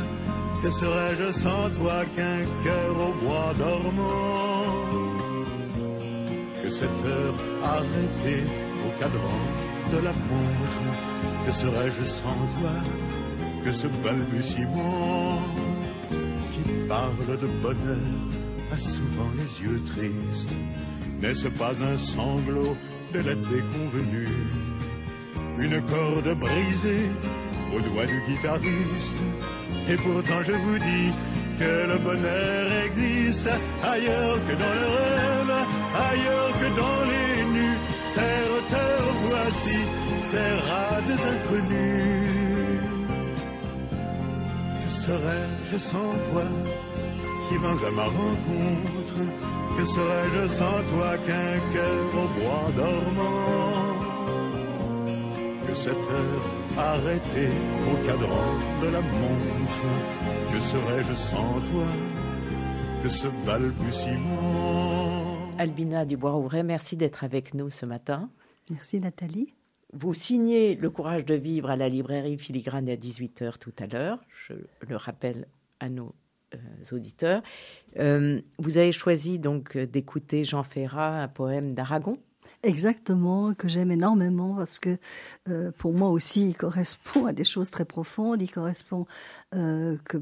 Que 0.63 0.71
serais-je 0.71 1.31
sans 1.31 1.69
toi 1.77 2.05
qu'un 2.15 2.41
cœur 2.63 2.91
au 3.07 3.13
bois 3.23 3.53
dormant? 3.57 4.65
Que 6.63 6.69
cette 6.69 7.05
heure 7.05 7.39
arrêtée 7.63 8.43
au 8.85 8.99
cadran 8.99 9.64
de 9.91 9.97
la 9.99 10.11
montre, 10.11 11.45
que 11.45 11.51
serais-je 11.51 12.03
sans 12.03 12.39
toi, 12.59 12.71
que 13.63 13.71
ce 13.71 13.87
balbutiement 14.03 15.39
qui 16.53 16.71
parle 16.87 17.37
de 17.39 17.47
bonheur 17.61 17.97
a 18.71 18.77
souvent 18.77 19.29
les 19.37 19.63
yeux 19.63 19.81
tristes, 19.85 20.55
n'est-ce 21.21 21.47
pas 21.47 21.73
un 21.81 21.97
sanglot 21.97 22.75
de 23.13 23.19
la 23.19 23.35
déconvenue, 23.35 24.29
une 25.59 25.81
corde 25.83 26.37
brisée 26.39 27.09
au 27.75 27.79
doigt 27.81 28.05
du 28.05 28.21
guitariste, 28.27 29.21
et 29.89 29.95
pourtant 29.95 30.41
je 30.41 30.53
vous 30.53 30.79
dis 30.79 31.11
que 31.59 31.87
le 31.87 31.97
bonheur 31.99 32.85
existe 32.85 33.49
ailleurs 33.83 34.39
que 34.47 34.53
dans 34.53 34.73
le 34.73 34.87
rêve, 34.87 35.53
ailleurs 35.95 36.51
que 36.59 36.79
dans 36.79 37.05
les 37.11 37.59
nus. 37.59 37.94
Terre, 38.15 39.05
voici 39.27 39.77
ces 40.23 40.49
rades 40.67 41.19
inconnus. 41.33 42.79
Que 44.83 44.89
serais-je 44.89 45.77
sans 45.77 46.13
toi 46.31 46.47
qui 47.47 47.55
vins 47.57 47.81
à 47.87 47.91
ma 47.91 48.05
rencontre? 48.05 49.19
Que 49.77 49.85
serais-je 49.85 50.47
sans 50.47 50.81
toi 50.91 51.11
qu'un 51.25 51.59
cœur 51.73 52.05
au 52.23 52.27
bois 52.39 52.67
dormant? 52.77 53.97
Que 55.67 55.73
cette 55.73 56.07
heure 56.15 56.45
arrêtée 56.77 57.55
au 57.91 57.95
cadran 58.05 58.51
de 58.81 58.87
la 58.95 59.01
montre? 59.01 59.87
Que 60.51 60.59
serais-je 60.59 61.13
sans 61.13 61.53
toi 61.69 61.89
que 63.03 63.09
ce 63.09 63.27
balbutiement? 63.45 65.24
Albina 65.57 66.03
Dubois-Rouret, 66.03 66.63
merci 66.63 66.97
d'être 66.97 67.23
avec 67.23 67.53
nous 67.53 67.69
ce 67.69 67.85
matin. 67.85 68.29
Merci 68.69 68.99
Nathalie. 68.99 69.53
Vous 69.93 70.13
signez 70.13 70.75
Le 70.75 70.89
courage 70.89 71.23
de 71.23 71.33
vivre 71.33 71.69
à 71.69 71.77
la 71.77 71.87
librairie 71.87 72.37
Filigrane 72.37 72.89
à 72.89 72.95
18h 72.95 73.57
tout 73.57 73.71
à 73.79 73.87
l'heure. 73.87 74.19
Je 74.47 74.53
le 74.81 74.95
rappelle 74.97 75.47
à 75.79 75.87
nos 75.87 76.13
euh, 76.53 76.57
auditeurs. 76.91 77.41
Euh, 77.97 78.41
vous 78.59 78.77
avez 78.77 78.91
choisi 78.91 79.39
donc 79.39 79.77
d'écouter 79.77 80.43
Jean 80.43 80.63
Ferrat, 80.63 81.21
un 81.21 81.27
poème 81.29 81.73
d'Aragon. 81.73 82.17
Exactement, 82.65 83.53
que 83.53 83.67
j'aime 83.67 83.91
énormément 83.91 84.55
parce 84.55 84.79
que 84.79 84.97
euh, 85.49 85.71
pour 85.77 85.93
moi 85.93 86.09
aussi, 86.09 86.49
il 86.49 86.55
correspond 86.55 87.27
à 87.27 87.33
des 87.33 87.43
choses 87.43 87.69
très 87.69 87.85
profondes. 87.85 88.41
Il 88.41 88.49
correspond 88.49 89.05
euh, 89.53 89.97
que 90.05 90.17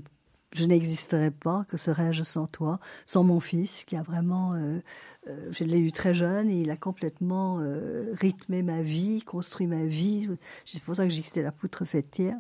je 0.54 0.66
n'existerais 0.66 1.32
pas, 1.32 1.66
que 1.68 1.78
serais-je 1.78 2.24
sans 2.24 2.48
toi, 2.48 2.80
sans 3.06 3.24
mon 3.24 3.40
fils, 3.40 3.84
qui 3.84 3.96
a 3.96 4.04
vraiment, 4.04 4.54
euh, 4.54 4.80
euh, 5.28 5.50
je 5.52 5.64
l'ai 5.64 5.80
eu 5.80 5.92
très 5.92 6.14
jeune, 6.14 6.50
et 6.50 6.62
il 6.62 6.70
a 6.70 6.78
complètement 6.78 7.60
euh, 7.60 8.14
rythmé 8.14 8.62
ma 8.62 8.82
vie, 8.82 9.22
construit 9.22 9.68
ma 9.68 9.86
vie. 9.86 10.30
C'est 10.66 10.84
pour 10.84 10.96
ça 10.96 11.06
que 11.06 11.10
j'ai 11.10 11.24
c'était 11.24 11.42
la 11.42 11.52
poutre 11.52 11.86
fêtière. 11.86 12.38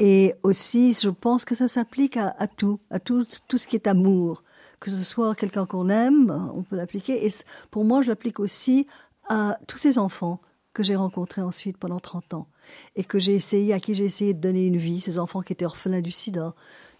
Et 0.00 0.34
aussi, 0.42 0.92
je 0.92 1.08
pense 1.08 1.44
que 1.44 1.54
ça 1.54 1.68
s'applique 1.68 2.16
à, 2.16 2.34
à, 2.38 2.48
tout, 2.48 2.80
à 2.90 2.98
tout, 2.98 3.26
tout 3.46 3.58
ce 3.58 3.68
qui 3.68 3.76
est 3.76 3.86
amour. 3.86 4.42
Que 4.80 4.90
ce 4.90 5.02
soit 5.04 5.34
quelqu'un 5.34 5.66
qu'on 5.66 5.88
aime, 5.88 6.50
on 6.54 6.62
peut 6.62 6.76
l'appliquer. 6.76 7.26
Et 7.26 7.30
pour 7.70 7.84
moi, 7.84 8.02
je 8.02 8.08
l'applique 8.08 8.40
aussi 8.40 8.88
à 9.28 9.56
tous 9.68 9.78
ces 9.78 9.98
enfants 9.98 10.40
que 10.74 10.82
j'ai 10.82 10.96
rencontrés 10.96 11.40
ensuite 11.40 11.78
pendant 11.78 12.00
30 12.00 12.34
ans 12.34 12.48
et 12.96 13.04
que 13.04 13.18
j'ai 13.18 13.34
essayé, 13.34 13.72
à 13.72 13.80
qui 13.80 13.94
j'ai 13.94 14.04
essayé 14.04 14.34
de 14.34 14.40
donner 14.40 14.66
une 14.66 14.76
vie, 14.76 15.00
ces 15.00 15.18
enfants 15.18 15.40
qui 15.40 15.52
étaient 15.52 15.64
orphelins 15.64 16.00
du 16.00 16.10
sida, 16.10 16.54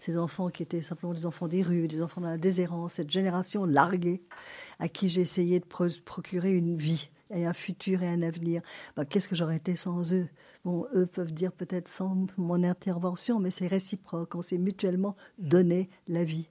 ces 0.05 0.17
enfants 0.17 0.49
qui 0.49 0.61
étaient 0.61 0.81
simplement 0.81 1.13
des 1.13 1.25
enfants 1.25 1.47
des 1.47 1.63
rues, 1.63 1.87
des 1.87 2.01
enfants 2.01 2.21
de 2.21 2.27
la 2.27 2.37
déshérence, 2.37 2.93
cette 2.93 3.09
génération 3.09 3.65
larguée 3.65 4.21
à 4.79 4.87
qui 4.87 5.09
j'ai 5.09 5.21
essayé 5.21 5.59
de 5.59 5.65
procurer 5.65 6.53
une 6.53 6.77
vie 6.77 7.09
et 7.33 7.45
un 7.47 7.53
futur 7.53 8.03
et 8.03 8.07
un 8.07 8.21
avenir. 8.21 8.61
Ben, 8.95 9.05
Qu'est-ce 9.05 9.27
que 9.27 9.35
j'aurais 9.35 9.55
été 9.57 9.75
sans 9.75 10.13
eux? 10.13 10.27
Bon, 10.63 10.85
eux 10.93 11.07
peuvent 11.07 11.33
dire 11.33 11.51
peut-être 11.51 11.87
sans 11.87 12.27
mon 12.37 12.63
intervention, 12.63 13.39
mais 13.39 13.49
c'est 13.49 13.67
réciproque. 13.67 14.35
On 14.35 14.43
s'est 14.43 14.59
mutuellement 14.59 15.15
donné 15.39 15.89
la 16.07 16.23
vie. 16.23 16.49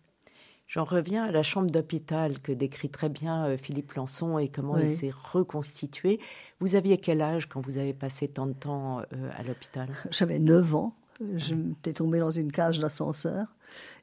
J'en 0.66 0.84
reviens 0.84 1.24
à 1.24 1.30
la 1.30 1.42
chambre 1.42 1.70
d'hôpital 1.70 2.40
que 2.40 2.50
décrit 2.50 2.88
très 2.88 3.10
bien 3.10 3.46
euh, 3.46 3.56
Philippe 3.56 3.92
Lançon 3.92 4.38
et 4.38 4.48
comment 4.48 4.74
oui. 4.74 4.84
il 4.84 4.90
s'est 4.90 5.12
reconstitué. 5.12 6.18
Vous 6.58 6.74
aviez 6.74 6.96
quel 6.96 7.20
âge 7.20 7.48
quand 7.48 7.60
vous 7.60 7.78
avez 7.78 7.92
passé 7.92 8.28
tant 8.28 8.46
de 8.46 8.54
temps 8.54 9.00
euh, 9.00 9.30
à 9.36 9.42
l'hôpital? 9.42 9.90
J'avais 10.10 10.38
9 10.38 10.74
ans. 10.74 10.96
Je 11.36 11.54
m'étais 11.54 11.92
tombée 11.92 12.18
dans 12.18 12.30
une 12.30 12.50
cage 12.50 12.78
d'ascenseur 12.78 13.46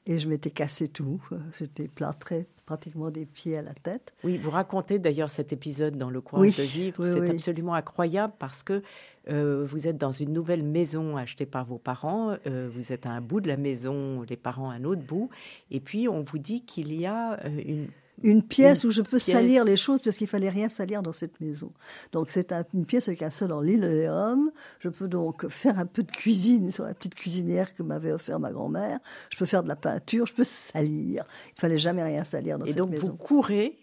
et 0.06 0.20
je 0.20 0.28
m'étais 0.28 0.50
cassé 0.50 0.88
tout. 0.88 1.22
J'étais 1.58 1.88
plâtrée 1.88 2.48
pratiquement 2.66 3.12
des 3.12 3.26
pieds 3.26 3.58
à 3.58 3.62
la 3.62 3.74
tête. 3.74 4.14
Oui, 4.24 4.38
vous 4.38 4.50
racontez 4.50 4.98
d'ailleurs 4.98 5.30
cet 5.30 5.52
épisode 5.52 5.98
dans 5.98 6.10
Le 6.10 6.22
Courage 6.22 6.48
oui, 6.48 6.56
de 6.58 6.62
vivre. 6.62 7.04
Oui, 7.04 7.10
C'est 7.12 7.20
oui. 7.20 7.30
absolument 7.30 7.74
incroyable 7.74 8.34
parce 8.40 8.64
que 8.64 8.82
euh, 9.30 9.66
vous 9.70 9.88
êtes 9.88 9.98
dans 9.98 10.12
une 10.12 10.32
nouvelle 10.32 10.64
maison 10.64 11.18
achetée 11.18 11.46
par 11.46 11.66
vos 11.66 11.78
parents. 11.78 12.38
Euh, 12.48 12.70
vous 12.72 12.92
êtes 12.92 13.06
à 13.06 13.12
un 13.12 13.22
bout 13.22 13.42
de 13.42 13.48
la 13.48 13.58
maison, 13.58 14.24
les 14.28 14.38
parents 14.38 14.70
à 14.70 14.76
un 14.76 14.84
autre 14.84 15.04
bout. 15.04 15.30
Et 15.70 15.80
puis, 15.80 16.08
on 16.08 16.24
vous 16.24 16.40
dit 16.40 16.64
qu'il 16.64 16.94
y 16.94 17.06
a 17.06 17.34
euh, 17.46 17.62
une 17.66 17.88
une 18.24 18.44
pièce 18.44 18.84
une 18.84 18.90
où 18.90 18.92
je 18.92 19.02
peux 19.02 19.18
pièce. 19.18 19.32
salir 19.32 19.64
les 19.64 19.78
choses 19.78 20.02
parce 20.02 20.18
qu'il 20.18 20.28
fallait 20.28 20.50
rien 20.50 20.70
salir 20.70 21.02
dans 21.02 21.12
cette 21.12 21.40
maison. 21.40 21.72
Donc 22.12 22.28
c'est 22.30 22.52
un, 22.52 22.64
une 22.74 22.86
pièce 22.86 23.08
avec 23.08 23.22
un 23.22 23.32
seul 23.32 23.52
en 23.52 23.62
linoléum. 23.62 24.52
Je 24.80 24.90
peux 24.90 25.08
donc 25.08 25.48
faire 25.50 25.80
un 25.80 25.86
peu 25.86 26.04
de 26.04 26.12
cuisine 26.12 26.72
sur 26.72 26.86
la 26.86 26.94
petite 26.94 27.16
cuisinière 27.16 27.74
que 27.74 27.84
m'avait 27.84 28.12
offert 28.12 28.40
ma 28.40 28.52
grand-mère. 28.52 29.00
Je 29.32 29.38
peux 29.38 29.46
faire 29.46 29.64
de 29.64 29.68
la 29.68 29.76
peinture, 29.76 30.26
je 30.26 30.34
peux 30.34 30.44
salir. 30.44 31.24
Il 31.56 31.60
fallait 31.60 31.78
jamais 31.78 32.04
rien 32.04 32.24
salir 32.24 32.58
dans 32.58 32.66
Et 32.66 32.70
cette 32.70 32.78
donc 32.78 32.92
maison. 32.92 33.08
vous 33.08 33.14
courez 33.14 33.78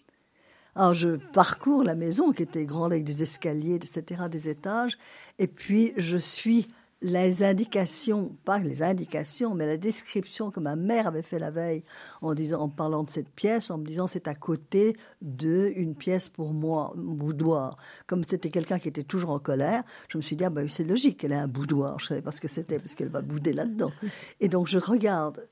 alors 0.78 0.94
je 0.94 1.16
parcours 1.32 1.82
la 1.82 1.96
maison 1.96 2.30
qui 2.30 2.44
était 2.44 2.64
grande 2.64 2.92
avec 2.92 3.02
des 3.02 3.24
escaliers, 3.24 3.74
etc., 3.74 4.22
des 4.30 4.48
étages, 4.48 4.96
et 5.40 5.48
puis 5.48 5.92
je 5.96 6.16
suis 6.16 6.68
les 7.00 7.44
indications, 7.44 8.36
pas 8.44 8.58
les 8.58 8.82
indications, 8.82 9.54
mais 9.54 9.66
la 9.66 9.76
description 9.76 10.50
que 10.50 10.58
ma 10.58 10.74
mère 10.74 11.06
avait 11.06 11.22
fait 11.22 11.38
la 11.38 11.50
veille 11.50 11.84
en 12.22 12.34
disant, 12.34 12.62
en 12.62 12.68
parlant 12.68 13.04
de 13.04 13.10
cette 13.10 13.30
pièce, 13.30 13.70
en 13.70 13.78
me 13.78 13.86
disant 13.86 14.06
c'est 14.06 14.26
à 14.26 14.34
côté 14.34 14.96
de 15.22 15.72
une 15.76 15.94
pièce 15.94 16.28
pour 16.28 16.52
moi, 16.52 16.92
un 16.96 17.14
boudoir. 17.14 17.76
Comme 18.06 18.24
c'était 18.24 18.50
quelqu'un 18.50 18.78
qui 18.78 18.88
était 18.88 19.04
toujours 19.04 19.30
en 19.30 19.38
colère, 19.38 19.84
je 20.08 20.18
me 20.18 20.22
suis 20.22 20.34
dit 20.34 20.44
ah 20.44 20.50
ben 20.50 20.68
c'est 20.68 20.84
logique, 20.84 21.22
elle 21.22 21.34
a 21.34 21.42
un 21.42 21.48
boudoir. 21.48 22.00
Je 22.00 22.06
savais 22.06 22.22
pas 22.22 22.32
ce 22.32 22.40
que 22.40 22.48
c'était 22.48 22.78
parce 22.78 22.94
qu'elle 22.94 23.10
va 23.10 23.22
bouder 23.22 23.52
là-dedans. 23.52 23.92
Et 24.40 24.48
donc 24.48 24.66
je 24.66 24.78
regarde 24.78 25.48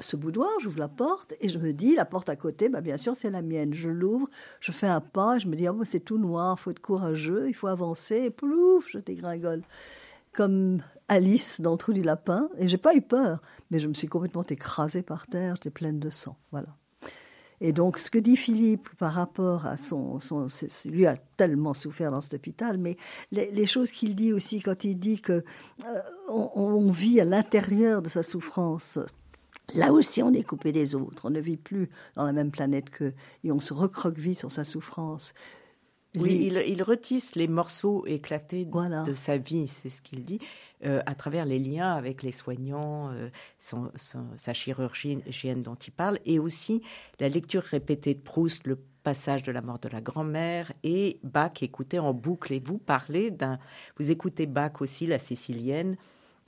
ce 0.00 0.16
boudoir, 0.16 0.50
j'ouvre 0.60 0.80
la 0.80 0.88
porte 0.88 1.34
et 1.40 1.48
je 1.48 1.58
me 1.58 1.72
dis, 1.72 1.94
la 1.94 2.04
porte 2.04 2.28
à 2.28 2.36
côté, 2.36 2.68
bah 2.68 2.80
bien 2.80 2.98
sûr, 2.98 3.14
c'est 3.14 3.30
la 3.30 3.42
mienne. 3.42 3.74
Je 3.74 3.88
l'ouvre, 3.88 4.28
je 4.60 4.72
fais 4.72 4.88
un 4.88 5.00
pas, 5.00 5.38
je 5.38 5.46
me 5.46 5.54
dis, 5.54 5.68
oh, 5.68 5.84
c'est 5.84 6.00
tout 6.00 6.18
noir, 6.18 6.56
il 6.58 6.60
faut 6.60 6.70
être 6.72 6.80
courageux, 6.80 7.48
il 7.48 7.54
faut 7.54 7.68
avancer, 7.68 8.24
et 8.24 8.30
plouf, 8.30 8.88
je 8.90 8.98
dégringole 8.98 9.62
comme 10.32 10.82
Alice 11.08 11.60
dans 11.60 11.72
le 11.72 11.78
trou 11.78 11.92
du 11.92 12.02
lapin, 12.02 12.48
et 12.58 12.68
j'ai 12.68 12.78
pas 12.78 12.94
eu 12.94 13.02
peur, 13.02 13.40
mais 13.70 13.78
je 13.78 13.88
me 13.88 13.94
suis 13.94 14.08
complètement 14.08 14.44
écrasée 14.44 15.02
par 15.02 15.26
terre, 15.26 15.56
j'étais 15.56 15.70
pleine 15.70 15.98
de 15.98 16.10
sang, 16.10 16.36
voilà. 16.52 16.68
Et 17.60 17.72
donc, 17.72 17.98
ce 17.98 18.10
que 18.10 18.18
dit 18.18 18.36
Philippe 18.36 18.88
par 18.98 19.12
rapport 19.12 19.66
à 19.66 19.76
son, 19.76 20.20
son 20.20 20.46
lui 20.84 21.06
a 21.06 21.16
tellement 21.36 21.74
souffert 21.74 22.12
dans 22.12 22.20
cet 22.20 22.34
hôpital, 22.34 22.78
mais 22.78 22.96
les, 23.32 23.66
choses 23.66 23.90
qu'il 23.90 24.14
dit 24.14 24.32
aussi 24.32 24.60
quand 24.60 24.84
il 24.84 24.96
dit 24.96 25.20
que 25.20 25.44
euh, 25.84 26.00
on, 26.28 26.90
vit 26.90 27.20
à 27.20 27.24
l'intérieur 27.24 28.00
de 28.00 28.08
sa 28.08 28.22
souffrance. 28.22 28.98
Là 29.74 29.92
aussi, 29.92 30.22
on 30.22 30.32
est 30.32 30.44
coupé 30.44 30.72
des 30.72 30.94
autres. 30.94 31.26
On 31.26 31.30
ne 31.30 31.40
vit 31.40 31.56
plus 31.56 31.90
dans 32.14 32.24
la 32.24 32.32
même 32.32 32.50
planète 32.50 32.90
qu'eux. 32.90 33.12
Et 33.44 33.52
on 33.52 33.60
se 33.60 33.74
recroqueville 33.74 34.36
sur 34.36 34.50
sa 34.50 34.64
souffrance. 34.64 35.34
Oui, 36.16 36.50
il, 36.66 36.82
retisse 36.82 37.36
les 37.36 37.48
morceaux 37.48 38.06
éclatés 38.06 38.64
de 38.64 39.14
sa 39.14 39.36
vie, 39.36 39.68
c'est 39.68 39.90
ce 39.90 40.00
qu'il 40.00 40.24
dit, 40.24 40.40
euh, 40.84 41.02
à 41.06 41.14
travers 41.14 41.44
les 41.44 41.58
liens 41.58 41.94
avec 41.94 42.22
les 42.22 42.32
soignants, 42.32 43.10
euh, 43.10 43.28
sa 43.58 44.52
chirurgienne 44.54 45.62
dont 45.62 45.74
il 45.74 45.92
parle, 45.92 46.18
et 46.24 46.38
aussi 46.38 46.82
la 47.20 47.28
lecture 47.28 47.62
répétée 47.62 48.14
de 48.14 48.20
Proust, 48.20 48.66
le 48.66 48.78
passage 49.02 49.42
de 49.42 49.52
la 49.52 49.60
mort 49.60 49.78
de 49.78 49.88
la 49.88 50.00
grand-mère, 50.00 50.72
et 50.82 51.20
Bach 51.22 51.62
écouté 51.62 51.98
en 51.98 52.14
boucle. 52.14 52.52
Et 52.52 52.60
vous 52.60 52.78
parlez 52.78 53.30
d'un... 53.30 53.58
Vous 53.98 54.10
écoutez 54.10 54.46
Bach 54.46 54.80
aussi, 54.80 55.06
la 55.06 55.18
sicilienne, 55.18 55.96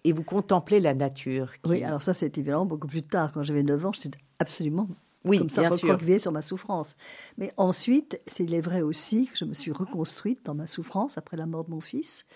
et 0.04 0.12
vous 0.12 0.24
contemplez 0.24 0.80
la 0.80 0.94
nature. 0.94 1.52
Oui, 1.66 1.84
alors 1.84 2.02
ça, 2.02 2.14
c'est 2.14 2.38
évidemment 2.38 2.64
beaucoup 2.64 2.88
plus 2.88 3.02
tard. 3.02 3.32
Quand 3.32 3.42
j'avais 3.42 3.62
9 3.62 3.86
ans, 3.86 3.92
j'étais 3.92 4.18
absolument 4.38 4.88
oui, 5.24 5.38
comme 5.38 5.50
ça, 5.50 5.68
recroquevillée 5.68 6.18
sur 6.18 6.32
ma 6.32 6.42
souffrance. 6.42 6.96
Mais 7.36 7.52
ensuite, 7.56 8.20
il 8.38 8.54
est 8.54 8.60
vrai 8.60 8.82
aussi 8.82 9.26
que 9.26 9.36
je 9.36 9.44
me 9.44 9.54
suis 9.54 9.72
reconstruite 9.72 10.40
dans 10.44 10.54
ma 10.54 10.66
souffrance 10.66 11.18
après 11.18 11.36
la 11.36 11.46
mort 11.46 11.64
de 11.64 11.70
mon 11.70 11.80
fils 11.80 12.26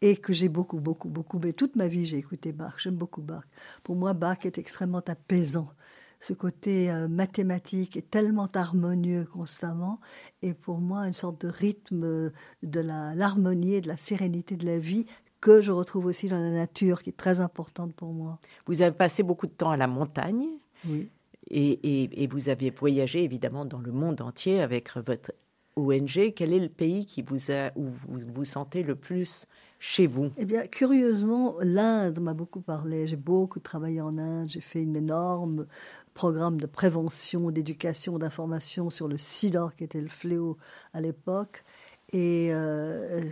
et 0.00 0.16
que 0.16 0.32
j'ai 0.32 0.48
beaucoup, 0.48 0.80
beaucoup, 0.80 1.08
beaucoup, 1.08 1.38
mais 1.38 1.52
toute 1.52 1.76
ma 1.76 1.88
vie, 1.88 2.06
j'ai 2.06 2.18
écouté 2.18 2.52
Bach. 2.52 2.74
J'aime 2.78 2.96
beaucoup 2.96 3.22
Bach. 3.22 3.44
Pour 3.82 3.96
moi, 3.96 4.12
Bach 4.12 4.38
est 4.44 4.58
extrêmement 4.58 5.02
apaisant. 5.06 5.70
Ce 6.20 6.32
côté 6.32 6.90
euh, 6.90 7.06
mathématique 7.06 7.96
est 7.96 8.10
tellement 8.10 8.48
harmonieux 8.54 9.26
constamment, 9.30 10.00
et 10.42 10.54
pour 10.54 10.78
moi, 10.78 11.06
une 11.06 11.12
sorte 11.12 11.40
de 11.42 11.48
rythme 11.48 12.32
de 12.62 12.80
l'harmonie 12.80 13.74
et 13.74 13.80
de 13.80 13.88
la 13.88 13.96
sérénité 13.96 14.56
de 14.56 14.66
la 14.66 14.78
vie 14.78 15.06
que 15.40 15.60
je 15.60 15.70
retrouve 15.70 16.06
aussi 16.06 16.28
dans 16.28 16.38
la 16.38 16.50
nature, 16.50 17.02
qui 17.02 17.10
est 17.10 17.16
très 17.16 17.40
importante 17.40 17.94
pour 17.94 18.12
moi. 18.12 18.38
Vous 18.66 18.80
avez 18.80 18.96
passé 18.96 19.22
beaucoup 19.22 19.46
de 19.46 19.52
temps 19.52 19.70
à 19.70 19.76
la 19.76 19.86
montagne. 19.86 20.46
Oui. 20.88 21.10
Et, 21.50 22.28
vous 22.30 22.48
avez 22.48 22.70
voyagé 22.70 23.22
évidemment 23.22 23.64
dans 23.64 23.78
le 23.78 23.92
monde 23.92 24.20
entier 24.20 24.60
avec 24.60 24.96
votre 24.96 25.32
ONG. 25.76 26.32
Quel 26.34 26.52
est 26.52 26.60
le 26.60 26.68
pays 26.68 27.06
qui 27.06 27.22
vous 27.22 27.50
a, 27.50 27.70
où 27.76 27.84
vous 27.84 28.20
vous 28.32 28.44
sentez 28.44 28.82
le 28.82 28.94
plus 28.94 29.46
chez 29.78 30.06
vous? 30.06 30.30
Eh 30.36 30.46
bien, 30.46 30.66
curieusement, 30.66 31.56
l'Inde 31.60 32.18
m'a 32.20 32.34
beaucoup 32.34 32.60
parlé. 32.60 33.06
J'ai 33.06 33.16
beaucoup 33.16 33.60
travaillé 33.60 34.00
en 34.00 34.16
Inde. 34.18 34.48
J'ai 34.48 34.60
fait 34.60 34.82
un 34.82 34.94
énorme 34.94 35.66
programme 36.14 36.60
de 36.60 36.66
prévention, 36.66 37.50
d'éducation, 37.50 38.18
d'information 38.18 38.90
sur 38.90 39.08
le 39.08 39.18
sida, 39.18 39.70
qui 39.76 39.84
était 39.84 40.00
le 40.00 40.08
fléau 40.08 40.56
à 40.92 41.00
l'époque. 41.00 41.64
Et 42.10 42.50
euh, 42.52 43.22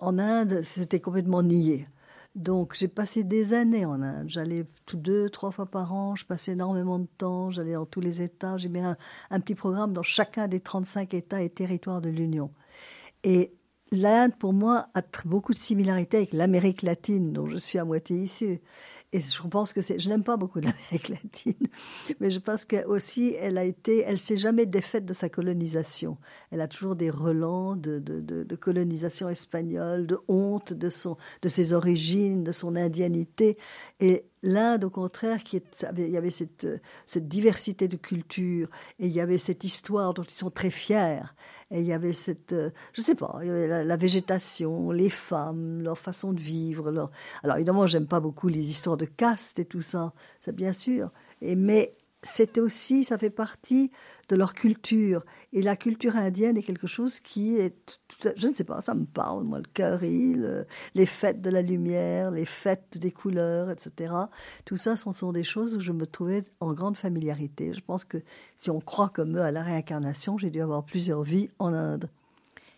en 0.00 0.18
Inde, 0.18 0.62
c'était 0.64 1.00
complètement 1.00 1.42
nié. 1.42 1.88
Donc 2.34 2.74
j'ai 2.74 2.88
passé 2.88 3.22
des 3.22 3.52
années 3.52 3.84
en 3.84 4.02
Inde. 4.02 4.28
J'allais 4.28 4.66
deux, 4.92 5.30
trois 5.30 5.52
fois 5.52 5.66
par 5.66 5.92
an. 5.92 6.16
Je 6.16 6.26
passais 6.26 6.52
énormément 6.52 6.98
de 6.98 7.06
temps. 7.18 7.50
J'allais 7.50 7.74
dans 7.74 7.86
tous 7.86 8.00
les 8.00 8.22
États. 8.22 8.56
J'ai 8.56 8.68
mis 8.68 8.80
un, 8.80 8.96
petit 9.40 9.54
programme 9.54 9.92
dans 9.92 10.02
chacun 10.02 10.48
des 10.48 10.60
35 10.60 11.14
États 11.14 11.42
et 11.42 11.50
territoires 11.50 12.00
de 12.00 12.08
l'Union. 12.08 12.50
Et 13.22 13.54
l'Inde, 13.92 14.32
pour 14.36 14.52
moi, 14.52 14.86
a 14.94 15.02
beaucoup 15.24 15.52
de 15.52 15.58
similarités 15.58 16.16
avec 16.16 16.32
l'Amérique 16.32 16.82
latine, 16.82 17.32
dont 17.32 17.46
je 17.46 17.56
suis 17.56 17.78
à 17.78 17.84
moitié 17.84 18.16
issue. 18.16 18.60
Et 19.14 19.20
je 19.20 19.46
pense 19.46 19.72
que 19.72 19.80
c'est, 19.80 20.00
je 20.00 20.08
n'aime 20.08 20.24
pas 20.24 20.36
beaucoup 20.36 20.58
l'Amérique 20.58 21.08
latine, 21.08 21.68
mais 22.18 22.30
je 22.30 22.40
pense 22.40 22.64
qu'aussi 22.64 23.36
elle 23.38 23.58
a 23.58 23.64
été, 23.64 24.02
elle 24.04 24.18
s'est 24.18 24.36
jamais 24.36 24.66
défaite 24.66 25.06
de 25.06 25.12
sa 25.12 25.28
colonisation. 25.28 26.18
Elle 26.50 26.60
a 26.60 26.66
toujours 26.66 26.96
des 26.96 27.10
relents 27.10 27.76
de, 27.76 28.56
colonisation 28.56 29.28
espagnole, 29.28 30.08
de 30.08 30.18
honte 30.26 30.72
de 30.72 30.90
de 31.42 31.48
ses 31.48 31.72
origines, 31.72 32.42
de 32.42 32.50
son 32.50 32.74
indianité. 32.74 33.56
Et 34.00 34.24
l'Inde, 34.44 34.84
au 34.84 34.90
contraire, 34.90 35.42
qui 35.42 35.60
il 35.96 36.10
y 36.10 36.16
avait 36.16 36.30
cette, 36.30 36.66
diversité 37.16 37.88
de 37.88 37.96
cultures 37.96 38.68
et 38.98 39.06
il 39.06 39.12
y 39.12 39.20
avait 39.20 39.38
cette 39.38 39.64
histoire 39.64 40.14
dont 40.14 40.22
ils 40.22 40.34
sont 40.34 40.50
très 40.50 40.70
fiers. 40.70 41.22
Et 41.70 41.80
il 41.80 41.86
y 41.86 41.92
avait 41.92 42.12
cette, 42.12 42.54
je 42.92 43.00
sais 43.00 43.14
pas, 43.14 43.40
la, 43.42 43.96
végétation, 43.96 44.90
les 44.90 45.08
femmes, 45.08 45.80
leur 45.82 45.98
façon 45.98 46.32
de 46.32 46.40
vivre. 46.40 47.10
Alors 47.42 47.56
évidemment, 47.56 47.86
j'aime 47.86 48.06
pas 48.06 48.20
beaucoup 48.20 48.48
les 48.48 48.68
histoires 48.68 48.98
de 48.98 49.06
caste 49.06 49.58
et 49.58 49.64
tout 49.64 49.82
ça, 49.82 50.12
c'est 50.44 50.54
bien 50.54 50.72
sûr. 50.72 51.10
Et 51.40 51.56
mais 51.56 51.94
c'est 52.24 52.58
aussi, 52.58 53.04
ça 53.04 53.18
fait 53.18 53.30
partie 53.30 53.90
de 54.28 54.36
leur 54.36 54.54
culture. 54.54 55.24
Et 55.52 55.62
la 55.62 55.76
culture 55.76 56.16
indienne 56.16 56.56
est 56.56 56.62
quelque 56.62 56.86
chose 56.86 57.20
qui 57.20 57.56
est, 57.56 58.00
je 58.36 58.48
ne 58.48 58.54
sais 58.54 58.64
pas, 58.64 58.80
ça 58.80 58.94
me 58.94 59.04
parle, 59.04 59.44
moi, 59.44 59.58
le 59.58 59.66
curry, 59.72 60.34
les 60.94 61.06
fêtes 61.06 61.40
de 61.40 61.50
la 61.50 61.62
lumière, 61.62 62.30
les 62.30 62.46
fêtes 62.46 62.98
des 62.98 63.12
couleurs, 63.12 63.70
etc. 63.70 64.14
Tout 64.64 64.76
ça, 64.76 64.96
ce 64.96 65.12
sont 65.12 65.32
des 65.32 65.44
choses 65.44 65.76
où 65.76 65.80
je 65.80 65.92
me 65.92 66.06
trouvais 66.06 66.42
en 66.60 66.72
grande 66.72 66.96
familiarité. 66.96 67.72
Je 67.74 67.80
pense 67.80 68.04
que 68.04 68.18
si 68.56 68.70
on 68.70 68.80
croit 68.80 69.10
comme 69.10 69.36
eux 69.36 69.42
à 69.42 69.50
la 69.50 69.62
réincarnation, 69.62 70.38
j'ai 70.38 70.50
dû 70.50 70.62
avoir 70.62 70.84
plusieurs 70.84 71.22
vies 71.22 71.50
en 71.58 71.72
Inde. 71.74 72.08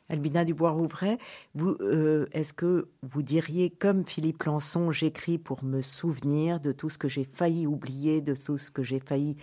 Albina 0.08 0.44
Dubois-Rouvray, 0.44 1.18
euh, 1.58 2.26
est-ce 2.32 2.52
que 2.52 2.88
vous 3.02 3.22
diriez, 3.22 3.70
comme 3.70 4.04
Philippe 4.04 4.44
Lançon, 4.44 4.90
j'écris 4.90 5.38
pour 5.38 5.64
me 5.64 5.82
souvenir 5.82 6.60
de 6.60 6.72
tout 6.72 6.90
ce 6.90 6.98
que 6.98 7.08
j'ai 7.08 7.24
failli 7.24 7.66
oublier, 7.66 8.20
de 8.20 8.34
tout 8.34 8.58
ce 8.58 8.70
que 8.70 8.82
j'ai 8.82 9.00
failli, 9.00 9.36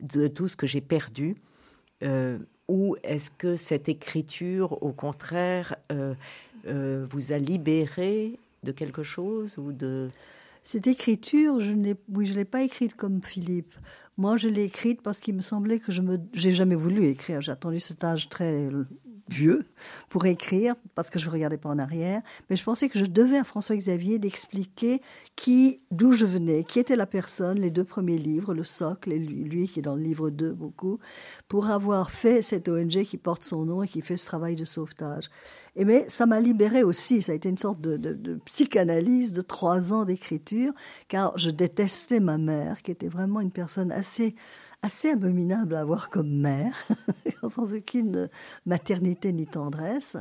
de 0.00 0.28
tout 0.28 0.48
ce 0.48 0.56
que 0.56 0.66
j'ai 0.66 0.80
perdu, 0.80 1.36
euh, 2.02 2.38
ou 2.68 2.96
est-ce 3.02 3.30
que 3.30 3.56
cette 3.56 3.88
écriture, 3.88 4.82
au 4.82 4.92
contraire, 4.92 5.76
euh, 5.90 6.14
vous 7.10 7.32
a 7.32 7.38
libéré 7.38 8.38
de 8.62 8.72
quelque 8.72 9.02
chose 9.02 9.58
ou 9.58 9.72
de 9.72 10.10
cette 10.62 10.86
écriture, 10.86 11.60
je 11.60 11.72
ne 11.72 11.94
oui, 12.12 12.26
je 12.26 12.34
l'ai 12.34 12.44
pas 12.44 12.62
écrite 12.62 12.94
comme 12.94 13.20
Philippe. 13.22 13.74
Moi, 14.16 14.36
je 14.36 14.48
l'ai 14.48 14.62
écrite 14.62 15.02
parce 15.02 15.18
qu'il 15.18 15.34
me 15.34 15.42
semblait 15.42 15.80
que 15.80 15.90
je 15.90 16.02
me, 16.02 16.18
j'ai 16.34 16.52
jamais 16.52 16.76
voulu 16.76 17.06
écrire. 17.06 17.40
J'ai 17.40 17.50
attendu 17.50 17.80
cet 17.80 18.04
âge 18.04 18.28
très 18.28 18.68
vieux 19.32 19.64
pour 20.08 20.26
écrire 20.26 20.74
parce 20.94 21.10
que 21.10 21.18
je 21.18 21.26
ne 21.26 21.32
regardais 21.32 21.56
pas 21.56 21.70
en 21.70 21.78
arrière, 21.78 22.22
mais 22.48 22.56
je 22.56 22.62
pensais 22.62 22.88
que 22.88 22.98
je 22.98 23.06
devais 23.06 23.38
à 23.38 23.44
François 23.44 23.76
Xavier 23.76 24.18
d'expliquer 24.18 25.00
qui, 25.34 25.80
d'où 25.90 26.12
je 26.12 26.26
venais, 26.26 26.64
qui 26.64 26.78
était 26.78 26.96
la 26.96 27.06
personne, 27.06 27.58
les 27.58 27.70
deux 27.70 27.84
premiers 27.84 28.18
livres, 28.18 28.54
le 28.54 28.64
socle 28.64 29.12
et 29.12 29.18
lui, 29.18 29.68
qui 29.68 29.80
est 29.80 29.82
dans 29.82 29.96
le 29.96 30.02
livre 30.02 30.30
2 30.30 30.52
beaucoup, 30.52 30.98
pour 31.48 31.70
avoir 31.70 32.10
fait 32.10 32.42
cette 32.42 32.68
ONG 32.68 33.04
qui 33.04 33.16
porte 33.16 33.44
son 33.44 33.64
nom 33.64 33.82
et 33.82 33.88
qui 33.88 34.02
fait 34.02 34.16
ce 34.16 34.26
travail 34.26 34.54
de 34.54 34.64
sauvetage. 34.64 35.30
Et 35.74 35.84
mais 35.84 36.04
ça 36.08 36.26
m'a 36.26 36.40
libéré 36.40 36.82
aussi, 36.82 37.22
ça 37.22 37.32
a 37.32 37.34
été 37.34 37.48
une 37.48 37.58
sorte 37.58 37.80
de 37.80 38.40
psychanalyse 38.44 39.32
de 39.32 39.40
trois 39.40 39.92
ans 39.92 40.04
d'écriture, 40.04 40.72
car 41.08 41.36
je 41.38 41.50
détestais 41.50 42.20
ma 42.20 42.36
mère, 42.36 42.82
qui 42.82 42.90
était 42.90 43.08
vraiment 43.08 43.40
une 43.40 43.50
personne 43.50 43.90
assez 43.90 44.34
assez 44.82 45.10
abominable 45.10 45.76
à 45.76 45.80
avoir 45.80 46.10
comme 46.10 46.40
mère, 46.40 46.76
sans 47.48 47.72
aucune 47.74 48.28
maternité 48.66 49.32
ni 49.32 49.46
tendresse. 49.46 50.16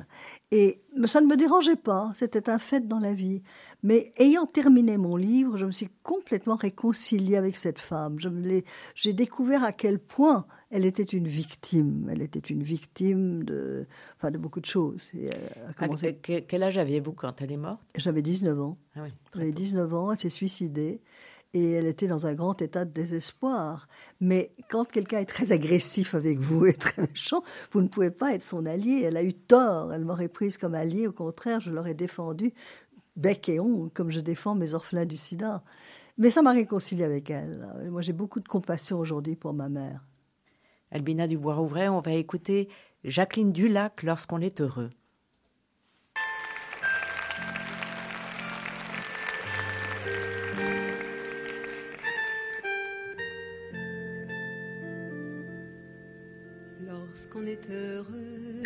Et 0.52 0.82
ça 1.08 1.20
ne 1.20 1.26
me 1.26 1.36
dérangeait 1.36 1.76
pas, 1.76 2.12
c'était 2.14 2.50
un 2.50 2.60
fait 2.60 2.88
dans 2.88 3.00
la 3.00 3.14
vie. 3.14 3.42
Mais 3.82 4.14
ayant 4.18 4.46
terminé 4.46 4.98
mon 4.98 5.16
livre, 5.16 5.58
je 5.58 5.66
me 5.66 5.72
suis 5.72 5.90
complètement 6.04 6.56
réconciliée 6.56 7.38
avec 7.38 7.58
cette 7.58 7.80
femme. 7.80 8.18
J'ai 8.94 9.14
découvert 9.14 9.64
à 9.64 9.72
quel 9.72 9.98
point 9.98 10.46
elle 10.70 10.86
était 10.86 11.04
une 11.04 11.28
victime. 11.28 12.08
Elle 12.12 12.22
était 12.22 12.40
une 12.40 12.62
victime 12.62 13.44
de, 13.44 13.88
enfin, 14.18 14.30
de 14.30 14.38
beaucoup 14.38 14.62
de 14.62 14.66
choses. 14.66 15.12
Ah, 15.80 15.88
quel 16.22 16.64
âge 16.64 16.78
aviez-vous 16.78 17.14
quand 17.14 17.42
elle 17.42 17.52
est 17.52 17.58
morte? 17.58 17.82
J'avais 17.98 18.22
19 18.22 18.62
ans. 18.62 18.78
Ah 18.96 19.02
oui, 19.04 19.10
J'avais 19.34 19.52
19 19.52 19.94
ans, 19.94 20.12
elle 20.12 20.20
s'est 20.20 20.30
suicidée 20.30 21.02
et 21.54 21.72
elle 21.72 21.86
était 21.86 22.08
dans 22.08 22.28
un 22.28 22.34
grand 22.34 22.62
état 22.62 22.86
de 22.86 22.92
désespoir. 22.92 23.88
Mais 24.20 24.54
quand 24.70 24.86
quelqu'un 24.86 25.20
est 25.20 25.26
très 25.26 25.52
agressif 25.52 26.16
avec 26.16 26.40
vous 26.40 26.66
et 26.66 26.74
très 26.74 27.02
méchant, 27.02 27.44
vous 27.72 27.82
ne 27.82 27.88
pouvez 27.88 28.12
pas 28.12 28.34
être 28.34 28.44
son 28.44 28.66
allié. 28.66 29.04
Elle 29.06 29.18
a 29.18 29.24
eu 29.24 29.34
tort, 29.34 29.94
elle 29.94 30.06
m'aurait 30.06 30.30
prise 30.30 30.58
comme 30.58 30.76
alliée, 30.76 31.08
au 31.08 31.12
contraire, 31.12 31.60
je 31.60 31.72
l'aurais 31.72 31.94
défendue 31.94 32.54
bec 33.18 33.50
et 33.50 33.60
ongle, 33.60 33.90
comme 33.92 34.10
je 34.10 34.20
défends 34.20 34.56
mes 34.56 34.74
orphelins 34.74 35.06
du 35.06 35.18
sida. 35.18 35.64
Mais 36.18 36.30
ça 36.30 36.42
m'a 36.42 36.52
réconcilié 36.52 37.04
avec 37.04 37.30
elle. 37.30 37.68
Moi, 37.90 38.02
j'ai 38.02 38.14
beaucoup 38.14 38.40
de 38.40 38.48
compassion 38.48 39.00
aujourd'hui 39.00 39.36
pour 39.36 39.54
ma 39.54 39.70
mère. 39.70 40.06
Albina 40.92 41.28
Dubois-Rouvray, 41.28 41.90
on 41.90 42.00
va 42.00 42.14
écouter 42.14 42.70
Jacqueline 43.04 43.52
Dulac 43.52 44.04
lorsqu'on 44.04 44.40
est 44.40 44.62
heureux. 44.62 44.90
Lorsqu'on 57.12 57.46
est 57.46 57.70
heureux, 57.70 58.64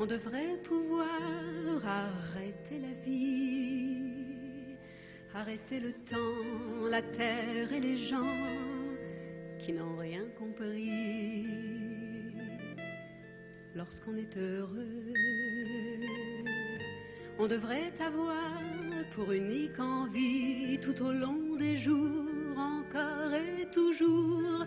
on 0.00 0.06
devrait 0.06 0.56
pouvoir 0.64 1.86
arrêter 1.86 2.80
la 2.80 2.94
vie, 3.04 4.74
arrêter 5.32 5.78
le 5.78 5.92
temps, 5.92 6.88
la 6.90 7.00
terre 7.00 7.72
et 7.72 7.78
les 7.78 7.96
gens 8.08 8.36
qui 9.60 9.72
n'ont 9.72 9.96
rien 9.96 10.24
compris. 10.36 11.46
Lorsqu'on 13.76 14.16
est 14.16 14.36
heureux, 14.36 15.12
on 17.38 17.46
devrait 17.46 17.92
avoir 18.00 18.60
pour 19.14 19.30
unique 19.30 19.78
envie 19.78 20.76
tout 20.80 21.00
au 21.00 21.12
long 21.12 21.54
des 21.56 21.76
jours, 21.76 22.58
encore 22.58 23.32
et 23.32 23.70
toujours, 23.70 24.64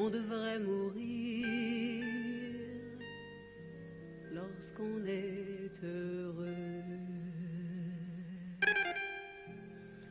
on 0.00 0.08
devrait 0.08 0.58
mourir 0.60 2.06
lorsqu'on 4.32 5.04
est 5.04 5.84
heureux. 5.84 6.56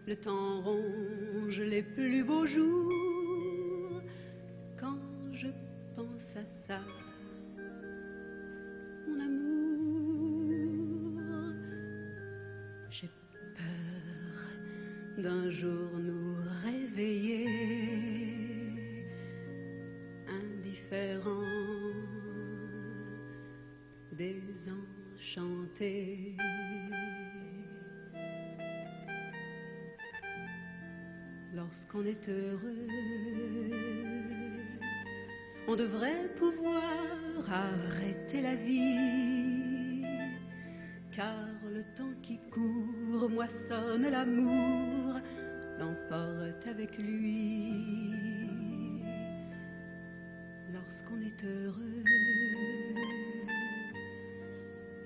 Le 0.06 0.16
temps 0.16 0.62
ronge 0.62 1.62
les 1.62 1.82
plus 1.82 2.24
beaux 2.24 2.46
jours 2.46 2.99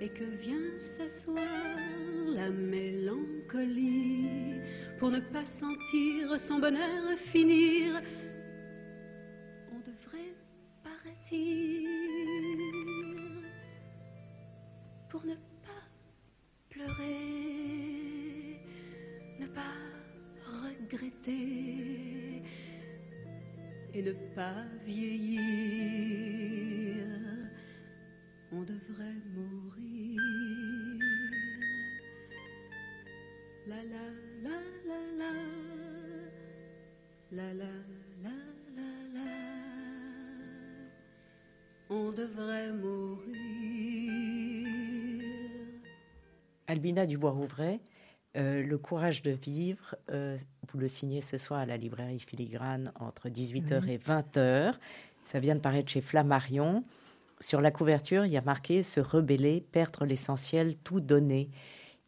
et 0.01 0.09
que 0.09 0.23
vient 0.23 0.57
s'asseoir 0.97 1.43
la 2.35 2.49
mélancolie 2.49 4.25
pour 4.99 5.11
ne 5.11 5.19
pas 5.19 5.43
sentir 5.59 6.39
son 6.47 6.59
bonheur 6.59 7.17
finir, 7.31 8.01
Albina 46.93 47.05
Dubois-Rouvray, 47.07 47.79
euh, 48.37 48.63
Le 48.63 48.77
courage 48.77 49.23
de 49.23 49.31
vivre, 49.31 49.95
euh, 50.11 50.37
vous 50.71 50.77
le 50.77 50.87
signez 50.87 51.21
ce 51.21 51.39
soir 51.39 51.59
à 51.59 51.65
la 51.65 51.75
librairie 51.75 52.19
Filigrane 52.19 52.91
entre 52.99 53.29
18h 53.29 53.87
et 53.89 53.97
20h. 53.97 54.75
Ça 55.23 55.39
vient 55.39 55.55
de 55.55 55.59
paraître 55.59 55.91
chez 55.91 56.01
Flammarion. 56.01 56.83
Sur 57.39 57.61
la 57.61 57.71
couverture, 57.71 58.25
il 58.25 58.31
y 58.31 58.37
a 58.37 58.41
marqué 58.41 58.83
Se 58.83 58.99
rebeller, 58.99 59.61
perdre 59.71 60.05
l'essentiel, 60.05 60.75
tout 60.83 60.99
donner. 60.99 61.49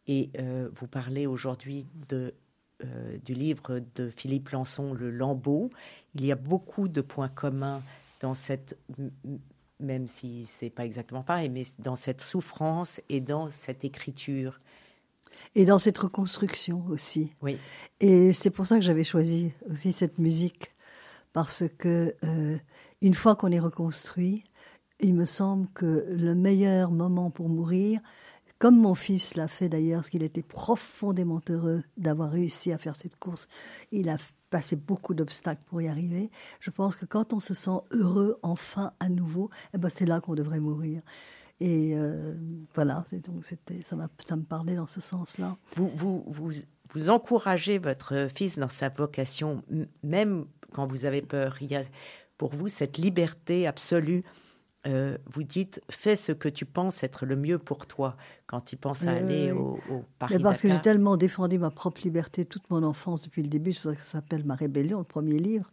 Et 0.06 0.30
euh, 0.38 0.68
vous 0.72 0.86
parlez 0.86 1.26
aujourd'hui 1.26 1.86
de, 2.08 2.32
euh, 2.84 3.18
du 3.24 3.34
livre 3.34 3.80
de 3.96 4.08
Philippe 4.08 4.50
Lançon, 4.50 4.94
Le 4.94 5.10
Lambeau. 5.10 5.70
Il 6.14 6.24
y 6.24 6.30
a 6.30 6.36
beaucoup 6.36 6.86
de 6.86 7.00
points 7.00 7.28
communs 7.28 7.82
dans 8.20 8.34
cette, 8.34 8.78
même 9.80 10.06
si 10.06 10.46
c'est 10.46 10.70
pas 10.70 10.84
exactement 10.84 11.24
pareil, 11.24 11.48
mais 11.48 11.64
dans 11.80 11.96
cette 11.96 12.20
souffrance 12.20 13.00
et 13.08 13.20
dans 13.20 13.50
cette 13.50 13.84
écriture. 13.84 14.60
Et 15.54 15.64
dans 15.64 15.78
cette 15.78 15.98
reconstruction 15.98 16.84
aussi. 16.90 17.32
Oui. 17.42 17.56
Et 18.00 18.32
c'est 18.32 18.50
pour 18.50 18.66
ça 18.66 18.76
que 18.76 18.82
j'avais 18.82 19.04
choisi 19.04 19.52
aussi 19.70 19.92
cette 19.92 20.18
musique. 20.18 20.72
Parce 21.32 21.64
que 21.78 22.14
euh, 22.24 22.56
une 23.02 23.14
fois 23.14 23.36
qu'on 23.36 23.52
est 23.52 23.60
reconstruit, 23.60 24.44
il 25.00 25.14
me 25.14 25.26
semble 25.26 25.68
que 25.74 26.06
le 26.08 26.34
meilleur 26.34 26.90
moment 26.90 27.30
pour 27.30 27.48
mourir, 27.48 28.00
comme 28.58 28.80
mon 28.80 28.94
fils 28.94 29.34
l'a 29.34 29.48
fait 29.48 29.68
d'ailleurs, 29.68 30.00
parce 30.00 30.10
qu'il 30.10 30.22
était 30.22 30.42
profondément 30.42 31.42
heureux 31.50 31.82
d'avoir 31.98 32.30
réussi 32.30 32.72
à 32.72 32.78
faire 32.78 32.96
cette 32.96 33.16
course, 33.16 33.48
il 33.92 34.08
a 34.08 34.16
passé 34.48 34.76
beaucoup 34.76 35.12
d'obstacles 35.12 35.62
pour 35.66 35.82
y 35.82 35.88
arriver. 35.88 36.30
Je 36.60 36.70
pense 36.70 36.96
que 36.96 37.04
quand 37.04 37.34
on 37.34 37.40
se 37.40 37.52
sent 37.52 37.78
heureux 37.90 38.38
enfin 38.42 38.92
à 39.00 39.10
nouveau, 39.10 39.50
eh 39.74 39.78
ben 39.78 39.90
c'est 39.90 40.06
là 40.06 40.20
qu'on 40.20 40.34
devrait 40.34 40.60
mourir. 40.60 41.02
Et 41.60 41.96
euh, 41.96 42.34
voilà, 42.74 43.04
donc 43.24 43.44
c'était 43.44 43.80
ça, 43.80 43.96
me 43.96 44.42
parlait 44.42 44.76
dans 44.76 44.86
ce 44.86 45.00
sens-là. 45.00 45.56
Vous, 45.74 45.90
vous, 45.94 46.24
vous, 46.26 46.50
vous 46.92 47.08
encouragez 47.08 47.78
votre 47.78 48.28
fils 48.34 48.58
dans 48.58 48.68
sa 48.68 48.90
vocation, 48.90 49.62
même 50.02 50.46
quand 50.72 50.86
vous 50.86 51.06
avez 51.06 51.22
peur. 51.22 51.56
Il 51.60 51.70
y 51.70 51.76
a 51.76 51.82
pour 52.36 52.54
vous 52.54 52.68
cette 52.68 52.98
liberté 52.98 53.66
absolue. 53.66 54.22
Euh, 54.86 55.18
vous 55.26 55.42
dites, 55.42 55.82
fais 55.90 56.14
ce 56.14 56.30
que 56.30 56.48
tu 56.48 56.64
penses 56.64 57.02
être 57.02 57.26
le 57.26 57.34
mieux 57.34 57.58
pour 57.58 57.86
toi 57.86 58.16
quand 58.46 58.72
il 58.72 58.76
pense 58.76 59.04
à 59.04 59.14
Oui, 59.14 59.18
aller 59.18 59.52
au, 59.52 59.80
au 59.90 60.04
Mais 60.30 60.38
parce 60.38 60.60
que 60.60 60.70
j'ai 60.70 60.80
tellement 60.80 61.16
défendu 61.16 61.58
ma 61.58 61.70
propre 61.70 62.02
liberté 62.04 62.44
toute 62.44 62.70
mon 62.70 62.84
enfance 62.84 63.22
depuis 63.22 63.42
le 63.42 63.48
début, 63.48 63.72
c'est 63.72 63.82
pour 63.82 63.90
ça 63.90 63.96
que 63.96 64.02
ça 64.02 64.12
s'appelle 64.12 64.44
Ma 64.44 64.54
rébellion, 64.54 64.98
le 64.98 65.04
premier 65.04 65.38
livre, 65.38 65.72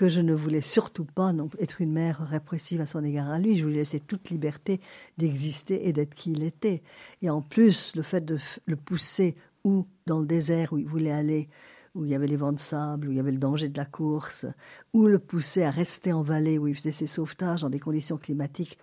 que 0.00 0.08
je 0.08 0.22
ne 0.22 0.32
voulais 0.32 0.62
surtout 0.62 1.04
pas 1.04 1.34
non, 1.34 1.50
être 1.58 1.82
une 1.82 1.92
mère 1.92 2.26
répressive 2.26 2.80
à 2.80 2.86
son 2.86 3.04
égard 3.04 3.28
à 3.28 3.38
lui. 3.38 3.58
Je 3.58 3.64
voulais 3.64 3.76
laisser 3.76 4.00
toute 4.00 4.30
liberté 4.30 4.80
d'exister 5.18 5.86
et 5.86 5.92
d'être 5.92 6.14
qui 6.14 6.32
il 6.32 6.42
était. 6.42 6.82
Et 7.20 7.28
en 7.28 7.42
plus, 7.42 7.94
le 7.94 8.00
fait 8.00 8.24
de 8.24 8.38
le 8.64 8.76
pousser 8.76 9.36
où 9.62 9.86
dans 10.06 10.20
le 10.20 10.24
désert 10.24 10.72
où 10.72 10.78
il 10.78 10.86
voulait 10.86 11.12
aller, 11.12 11.50
où 11.94 12.06
il 12.06 12.12
y 12.12 12.14
avait 12.14 12.28
les 12.28 12.38
vents 12.38 12.54
de 12.54 12.58
sable, 12.58 13.08
où 13.08 13.10
il 13.10 13.18
y 13.18 13.20
avait 13.20 13.30
le 13.30 13.36
danger 13.36 13.68
de 13.68 13.76
la 13.76 13.84
course, 13.84 14.46
ou 14.94 15.06
le 15.06 15.18
pousser 15.18 15.64
à 15.64 15.70
rester 15.70 16.14
en 16.14 16.22
vallée 16.22 16.56
où 16.56 16.66
il 16.66 16.74
faisait 16.74 16.92
ses 16.92 17.06
sauvetages 17.06 17.60
dans 17.60 17.68
des 17.68 17.78
conditions 17.78 18.16
climatiques 18.16 18.78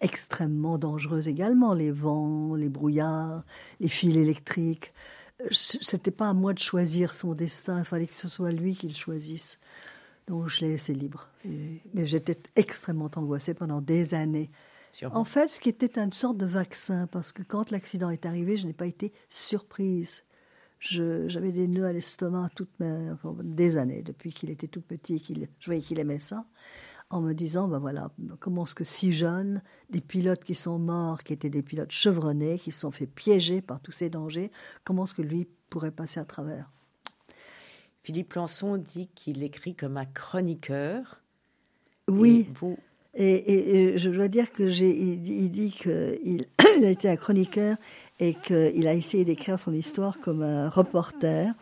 extrêmement 0.00 0.78
dangereuses 0.78 1.28
également, 1.28 1.74
les 1.74 1.90
vents, 1.90 2.54
les 2.54 2.70
brouillards, 2.70 3.44
les 3.78 3.88
fils 3.88 4.16
électriques. 4.16 4.94
C'était 5.50 6.10
pas 6.10 6.30
à 6.30 6.32
moi 6.32 6.54
de 6.54 6.60
choisir 6.60 7.12
son 7.12 7.34
destin, 7.34 7.80
il 7.80 7.84
fallait 7.84 8.06
que 8.06 8.14
ce 8.14 8.26
soit 8.26 8.52
lui 8.52 8.74
qui 8.74 8.88
le 8.88 8.94
choisisse. 8.94 9.60
Donc 10.26 10.48
je 10.48 10.60
l'ai 10.60 10.70
laissé 10.70 10.94
libre. 10.94 11.28
mais 11.44 12.06
j'étais 12.06 12.38
extrêmement 12.56 13.10
angoissée 13.16 13.54
pendant 13.54 13.80
des 13.80 14.14
années. 14.14 14.50
En 15.12 15.24
fait, 15.24 15.48
ce 15.48 15.58
qui 15.58 15.68
était 15.68 15.98
une 15.98 16.12
sorte 16.12 16.36
de 16.36 16.46
vaccin, 16.46 17.06
parce 17.06 17.32
que 17.32 17.42
quand 17.42 17.70
l'accident 17.70 18.10
est 18.10 18.26
arrivé, 18.26 18.56
je 18.56 18.66
n'ai 18.66 18.72
pas 18.72 18.86
été 18.86 19.12
surprise. 19.30 20.24
J'avais 20.80 21.52
des 21.52 21.68
nœuds 21.68 21.86
à 21.86 21.92
l'estomac 21.92 22.50
toutes 22.54 22.78
mes, 22.80 23.12
des 23.42 23.76
années, 23.76 24.02
depuis 24.02 24.32
qu'il 24.32 24.50
était 24.50 24.68
tout 24.68 24.82
petit, 24.82 25.20
qu'il, 25.20 25.48
je 25.60 25.66
voyais 25.66 25.80
qu'il 25.80 25.98
aimait 25.98 26.18
ça, 26.18 26.44
en 27.08 27.20
me 27.20 27.32
disant, 27.34 27.68
ben 27.68 27.78
voilà, 27.78 28.10
comment 28.40 28.64
est-ce 28.64 28.74
que 28.74 28.84
si 28.84 29.12
jeune, 29.12 29.62
des 29.90 30.00
pilotes 30.00 30.44
qui 30.44 30.54
sont 30.54 30.78
morts, 30.78 31.22
qui 31.22 31.32
étaient 31.32 31.50
des 31.50 31.62
pilotes 31.62 31.92
chevronnés, 31.92 32.58
qui 32.58 32.72
se 32.72 32.80
sont 32.80 32.90
fait 32.90 33.06
piéger 33.06 33.62
par 33.62 33.80
tous 33.80 33.92
ces 33.92 34.10
dangers, 34.10 34.50
comment 34.84 35.04
est-ce 35.04 35.14
que 35.14 35.22
lui 35.22 35.48
pourrait 35.70 35.92
passer 35.92 36.20
à 36.20 36.24
travers? 36.24 36.70
Philippe 38.02 38.34
Lançon 38.34 38.76
dit 38.76 39.08
qu'il 39.14 39.42
écrit 39.42 39.74
comme 39.74 39.96
un 39.96 40.04
chroniqueur. 40.04 41.20
Oui. 42.08 42.48
vous... 42.54 42.76
et, 43.14 43.94
je 43.96 44.10
dois 44.10 44.28
dire 44.28 44.52
que 44.52 44.68
j'ai, 44.68 44.90
il, 44.90 45.50
dit 45.50 45.70
qu'il 45.70 46.46
il 46.78 46.84
a 46.84 46.90
été 46.90 47.08
un 47.08 47.16
chroniqueur 47.16 47.76
et 48.18 48.34
qu'il 48.34 48.86
a 48.86 48.94
essayé 48.94 49.24
d'écrire 49.24 49.58
son 49.58 49.72
histoire 49.72 50.20
comme 50.20 50.42
un 50.42 50.68
reporter. 50.68 51.52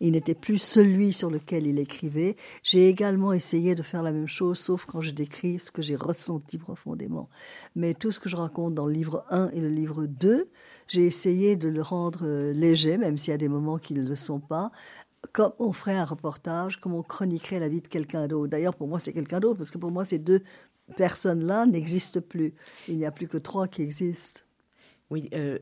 Il 0.00 0.12
n'était 0.12 0.34
plus 0.34 0.58
celui 0.58 1.12
sur 1.12 1.30
lequel 1.30 1.66
il 1.66 1.78
écrivait. 1.78 2.36
J'ai 2.62 2.88
également 2.88 3.34
essayé 3.34 3.74
de 3.74 3.82
faire 3.82 4.02
la 4.02 4.12
même 4.12 4.26
chose, 4.26 4.58
sauf 4.58 4.86
quand 4.86 5.02
je 5.02 5.10
décris 5.10 5.58
ce 5.58 5.70
que 5.70 5.82
j'ai 5.82 5.96
ressenti 5.96 6.56
profondément. 6.56 7.28
Mais 7.76 7.92
tout 7.92 8.10
ce 8.10 8.18
que 8.18 8.30
je 8.30 8.36
raconte 8.36 8.74
dans 8.74 8.86
le 8.86 8.92
livre 8.92 9.24
1 9.30 9.50
et 9.50 9.60
le 9.60 9.68
livre 9.68 10.06
2, 10.06 10.48
j'ai 10.88 11.04
essayé 11.04 11.56
de 11.56 11.68
le 11.68 11.82
rendre 11.82 12.20
euh, 12.24 12.52
léger, 12.52 12.96
même 12.96 13.18
s'il 13.18 13.30
y 13.30 13.34
a 13.34 13.38
des 13.38 13.48
moments 13.48 13.78
qui 13.78 13.94
ne 13.94 14.02
le 14.02 14.16
sont 14.16 14.40
pas, 14.40 14.72
comme 15.32 15.52
on 15.58 15.72
ferait 15.72 15.96
un 15.96 16.04
reportage, 16.04 16.80
comme 16.80 16.94
on 16.94 17.02
chroniquerait 17.02 17.60
la 17.60 17.68
vie 17.68 17.80
de 17.80 17.88
quelqu'un 17.88 18.26
d'autre. 18.26 18.48
D'ailleurs, 18.48 18.74
pour 18.74 18.88
moi, 18.88 18.98
c'est 18.98 19.12
quelqu'un 19.12 19.40
d'autre, 19.40 19.58
parce 19.58 19.70
que 19.70 19.78
pour 19.78 19.90
moi, 19.90 20.04
ces 20.04 20.18
deux 20.18 20.42
personnes-là 20.96 21.66
n'existent 21.66 22.20
plus. 22.20 22.54
Il 22.88 22.96
n'y 22.96 23.04
a 23.04 23.10
plus 23.10 23.28
que 23.28 23.38
trois 23.38 23.68
qui 23.68 23.82
existent. 23.82 24.42
Oui, 25.10 25.28
euh, 25.34 25.58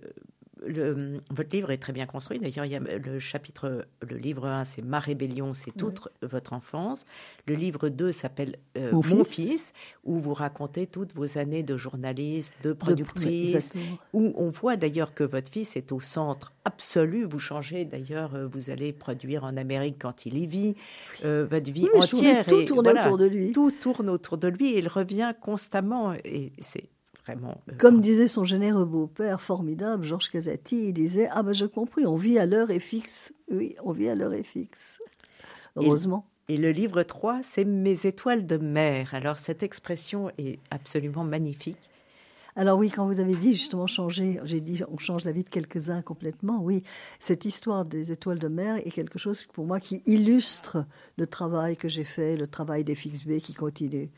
le, 0.69 1.21
votre 1.31 1.51
livre 1.55 1.71
est 1.71 1.79
très 1.79 1.93
bien 1.93 2.07
construit. 2.07 2.39
D'ailleurs, 2.39 2.65
il 2.65 2.73
y 2.73 2.77
a 2.77 2.81
le 2.81 3.19
chapitre, 3.19 3.87
le 4.07 4.17
livre 4.17 4.47
1, 4.47 4.65
c'est 4.65 4.83
Ma 4.83 4.99
rébellion, 4.99 5.55
c'est 5.55 5.71
toute 5.71 6.09
votre 6.23 6.53
enfance. 6.53 7.07
Le 7.47 7.55
livre 7.55 7.89
2 7.89 8.13
s'appelle 8.13 8.57
euh, 8.77 8.93
Mon, 8.93 9.25
fils. 9.25 9.73
où 10.05 10.19
vous 10.19 10.35
racontez 10.35 10.87
toutes 10.87 11.15
vos 11.15 11.39
années 11.39 11.63
de 11.63 11.77
journaliste, 11.77 12.53
de 12.63 12.73
productrice, 12.73 13.73
où 14.13 14.33
on 14.37 14.51
voit 14.51 14.77
d'ailleurs 14.77 15.15
que 15.15 15.25
votre 15.25 15.51
fils 15.51 15.77
est 15.77 15.93
au 15.93 16.01
centre 16.01 16.53
absolu. 16.65 17.25
Vous 17.25 17.39
changez 17.39 17.85
d'ailleurs, 17.85 18.35
euh, 18.35 18.47
vous 18.47 18.71
allez 18.71 18.93
produire 18.93 19.45
en 19.45 19.57
Amérique 19.57 19.97
quand 19.99 20.27
il 20.27 20.39
y 20.39 20.47
vit, 20.47 20.77
euh, 21.25 21.47
votre 21.49 21.71
vie 21.71 21.89
entière. 21.95 22.47
Tout 22.47 22.65
tourne 22.65 22.89
autour 22.89 23.19
de 23.19 23.27
lui. 23.27 23.53
Tout 23.53 23.71
tourne 23.71 24.11
autour 24.11 24.39
de 24.39 24.49
lui 24.49 24.71
et 24.71 24.79
il 24.79 24.89
revient 24.89 25.33
constamment. 25.41 26.15
Et 26.25 26.53
c'est 26.61 26.89
euh, 27.29 27.73
Comme 27.79 28.01
disait 28.01 28.29
son 28.29 28.45
généreux 28.45 28.85
beau-père 28.85 29.41
formidable, 29.41 30.05
Georges 30.05 30.31
Casati, 30.31 30.89
il 30.89 30.93
disait 30.93 31.29
Ah 31.33 31.43
ben 31.43 31.53
j'ai 31.53 31.69
compris, 31.69 32.07
on 32.07 32.17
vit 32.17 32.39
à 32.39 32.47
l'heure 32.47 32.71
et 32.71 32.81
fixe. 32.81 33.33
Oui, 33.51 33.77
on 33.85 33.93
vit 33.93 34.09
à 34.09 34.15
l'heure 34.15 34.33
et 34.33 34.43
fixe. 34.43 35.01
Heureusement. 35.77 36.27
Et, 36.49 36.57
le 36.57 36.71
livre 36.71 37.03
3, 37.03 37.41
c'est 37.43 37.65
Mes 37.65 38.07
étoiles 38.07 38.47
de 38.47 38.57
mer. 38.57 39.11
Alors 39.13 39.39
cette 39.39 39.63
expression 39.63 40.31
est 40.39 40.59
absolument 40.71 41.25
magnifique. 41.25 41.91
Alors 42.59 42.77
oui, 42.77 42.91
quand 42.91 43.07
vous 43.07 43.21
avez 43.21 43.37
dit 43.37 43.53
justement 43.53 43.87
changer, 43.87 44.41
j'ai 44.43 44.61
dit 44.61 44.83
on 44.91 44.99
change 44.99 45.25
la 45.25 45.31
vie 45.31 45.45
de 45.45 45.49
quelques-uns 45.49 46.03
complètement. 46.03 46.59
Oui, 46.61 46.83
cette 47.21 47.45
histoire 47.45 47.85
des 47.85 48.11
étoiles 48.11 48.41
de 48.41 48.49
mer 48.49 48.79
est 48.85 48.91
quelque 48.91 49.17
chose 49.17 49.45
pour 49.53 49.65
moi 49.65 49.79
qui 49.79 50.03
illustre 50.07 50.85
le 51.19 51.29
travail 51.29 51.77
que 51.77 51.89
j'ai 51.89 52.03
fait, 52.03 52.37
le 52.37 52.49
travail 52.49 52.83
des 52.83 52.97
FixB 52.97 53.39
qui 53.39 53.55
continue. 53.55 54.11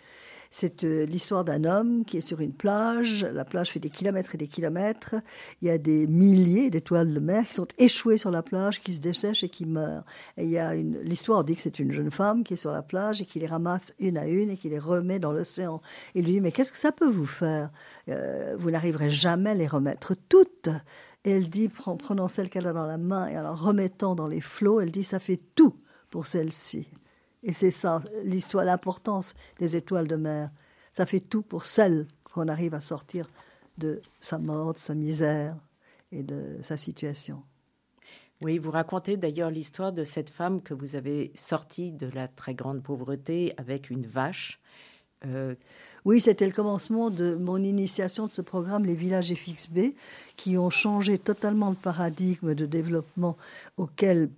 C'est 0.52 0.82
euh, 0.82 1.06
l'histoire 1.06 1.44
d'un 1.44 1.62
homme 1.62 2.04
qui 2.04 2.16
est 2.16 2.20
sur 2.20 2.40
une 2.40 2.52
plage. 2.52 3.24
La 3.24 3.44
plage 3.44 3.70
fait 3.70 3.78
des 3.78 3.88
kilomètres 3.88 4.34
et 4.34 4.38
des 4.38 4.48
kilomètres. 4.48 5.14
Il 5.62 5.68
y 5.68 5.70
a 5.70 5.78
des 5.78 6.08
milliers 6.08 6.70
d'étoiles 6.70 7.14
de 7.14 7.20
mer 7.20 7.46
qui 7.46 7.54
sont 7.54 7.68
échouées 7.78 8.18
sur 8.18 8.32
la 8.32 8.42
plage, 8.42 8.80
qui 8.80 8.92
se 8.92 9.00
dessèchent 9.00 9.44
et 9.44 9.48
qui 9.48 9.64
meurent. 9.64 10.04
Et 10.36 10.44
il 10.44 10.50
y 10.50 10.58
a 10.58 10.74
une, 10.74 10.98
l'histoire 11.02 11.44
dit 11.44 11.54
que 11.54 11.62
c'est 11.62 11.78
une 11.78 11.92
jeune 11.92 12.10
femme 12.10 12.42
qui 12.42 12.54
est 12.54 12.56
sur 12.56 12.72
la 12.72 12.82
plage 12.82 13.22
et 13.22 13.26
qui 13.26 13.38
les 13.38 13.46
ramasse 13.46 13.94
une 14.00 14.18
à 14.18 14.26
une 14.26 14.50
et 14.50 14.56
qui 14.56 14.68
les 14.68 14.80
remet 14.80 15.20
dans 15.20 15.32
l'océan. 15.32 15.80
Et 16.16 16.22
lui 16.22 16.32
dit, 16.32 16.40
mais 16.40 16.50
qu'est-ce 16.50 16.72
que 16.72 16.78
ça 16.78 16.90
peut 16.90 17.10
vous 17.10 17.26
faire? 17.26 17.70
Euh, 18.08 18.56
vous 18.58 18.72
n'arriverez 18.72 19.10
jamais 19.10 19.50
à 19.50 19.54
les 19.54 19.68
remettre 19.68 20.16
toutes. 20.28 20.68
Et 21.24 21.30
elle 21.30 21.48
dit, 21.48 21.68
prenant 21.68 22.26
celle 22.26 22.50
qu'elle 22.50 22.66
a 22.66 22.72
dans 22.72 22.86
la 22.86 22.98
main 22.98 23.28
et 23.28 23.38
en 23.38 23.42
la 23.42 23.52
remettant 23.52 24.16
dans 24.16 24.26
les 24.26 24.40
flots, 24.40 24.80
elle 24.80 24.90
dit, 24.90 25.04
ça 25.04 25.20
fait 25.20 25.40
tout 25.54 25.76
pour 26.10 26.26
celle-ci. 26.26 26.88
Et 27.42 27.52
c'est 27.52 27.70
ça, 27.70 28.02
l'histoire, 28.22 28.64
l'importance 28.64 29.34
des 29.58 29.76
étoiles 29.76 30.08
de 30.08 30.16
mer. 30.16 30.50
Ça 30.92 31.06
fait 31.06 31.20
tout 31.20 31.42
pour 31.42 31.64
celle 31.64 32.06
qu'on 32.24 32.48
arrive 32.48 32.74
à 32.74 32.80
sortir 32.80 33.28
de 33.78 34.02
sa 34.20 34.38
mort, 34.38 34.74
de 34.74 34.78
sa 34.78 34.94
misère 34.94 35.56
et 36.12 36.22
de 36.22 36.58
sa 36.62 36.76
situation. 36.76 37.42
Oui, 38.42 38.58
vous 38.58 38.70
racontez 38.70 39.16
d'ailleurs 39.16 39.50
l'histoire 39.50 39.92
de 39.92 40.04
cette 40.04 40.30
femme 40.30 40.62
que 40.62 40.72
vous 40.72 40.96
avez 40.96 41.30
sortie 41.34 41.92
de 41.92 42.06
la 42.06 42.26
très 42.26 42.54
grande 42.54 42.82
pauvreté 42.82 43.52
avec 43.58 43.90
une 43.90 44.06
vache. 44.06 44.60
Euh, 45.26 45.54
oui, 46.06 46.20
c'était 46.20 46.46
le 46.46 46.52
commencement 46.52 47.10
de 47.10 47.34
mon 47.34 47.62
initiation 47.62 48.26
de 48.26 48.32
ce 48.32 48.40
programme 48.40 48.86
Les 48.86 48.94
Villages 48.94 49.34
FXB, 49.34 49.94
qui 50.36 50.56
ont 50.56 50.70
changé 50.70 51.18
totalement 51.18 51.68
le 51.68 51.76
paradigme 51.76 52.54
de 52.54 52.64
développement 52.64 53.36
auquel 53.76 54.30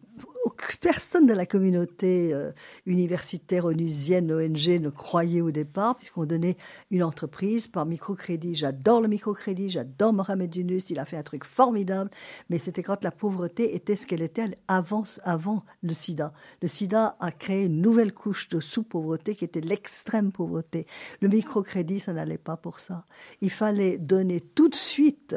personne 0.80 1.26
de 1.26 1.32
la 1.32 1.46
communauté 1.46 2.32
euh, 2.32 2.50
universitaire 2.86 3.64
onusienne, 3.64 4.32
ONG, 4.32 4.80
ne 4.80 4.90
croyait 4.90 5.40
au 5.40 5.50
départ, 5.50 5.96
puisqu'on 5.96 6.26
donnait 6.26 6.56
une 6.90 7.02
entreprise 7.02 7.68
par 7.68 7.86
microcrédit. 7.86 8.54
J'adore 8.54 9.00
le 9.00 9.08
microcrédit, 9.08 9.70
j'adore 9.70 10.12
Mohamed 10.12 10.54
Yunus, 10.54 10.90
il 10.90 10.98
a 10.98 11.04
fait 11.04 11.16
un 11.16 11.22
truc 11.22 11.44
formidable, 11.44 12.10
mais 12.50 12.58
c'était 12.58 12.82
quand 12.82 13.04
la 13.04 13.10
pauvreté 13.10 13.74
était 13.74 13.96
ce 13.96 14.06
qu'elle 14.06 14.22
était 14.22 14.58
avant, 14.68 15.04
avant 15.24 15.64
le 15.82 15.94
sida. 15.94 16.32
Le 16.60 16.68
sida 16.68 17.16
a 17.20 17.30
créé 17.30 17.64
une 17.64 17.80
nouvelle 17.80 18.12
couche 18.12 18.48
de 18.48 18.60
sous-pauvreté 18.60 19.36
qui 19.36 19.44
était 19.44 19.60
l'extrême 19.60 20.32
pauvreté. 20.32 20.86
Le 21.20 21.28
microcrédit, 21.28 22.00
ça 22.00 22.12
n'allait 22.12 22.38
pas 22.38 22.56
pour 22.56 22.80
ça. 22.80 23.06
Il 23.40 23.50
fallait 23.50 23.98
donner 23.98 24.40
tout 24.40 24.68
de 24.68 24.74
suite, 24.74 25.36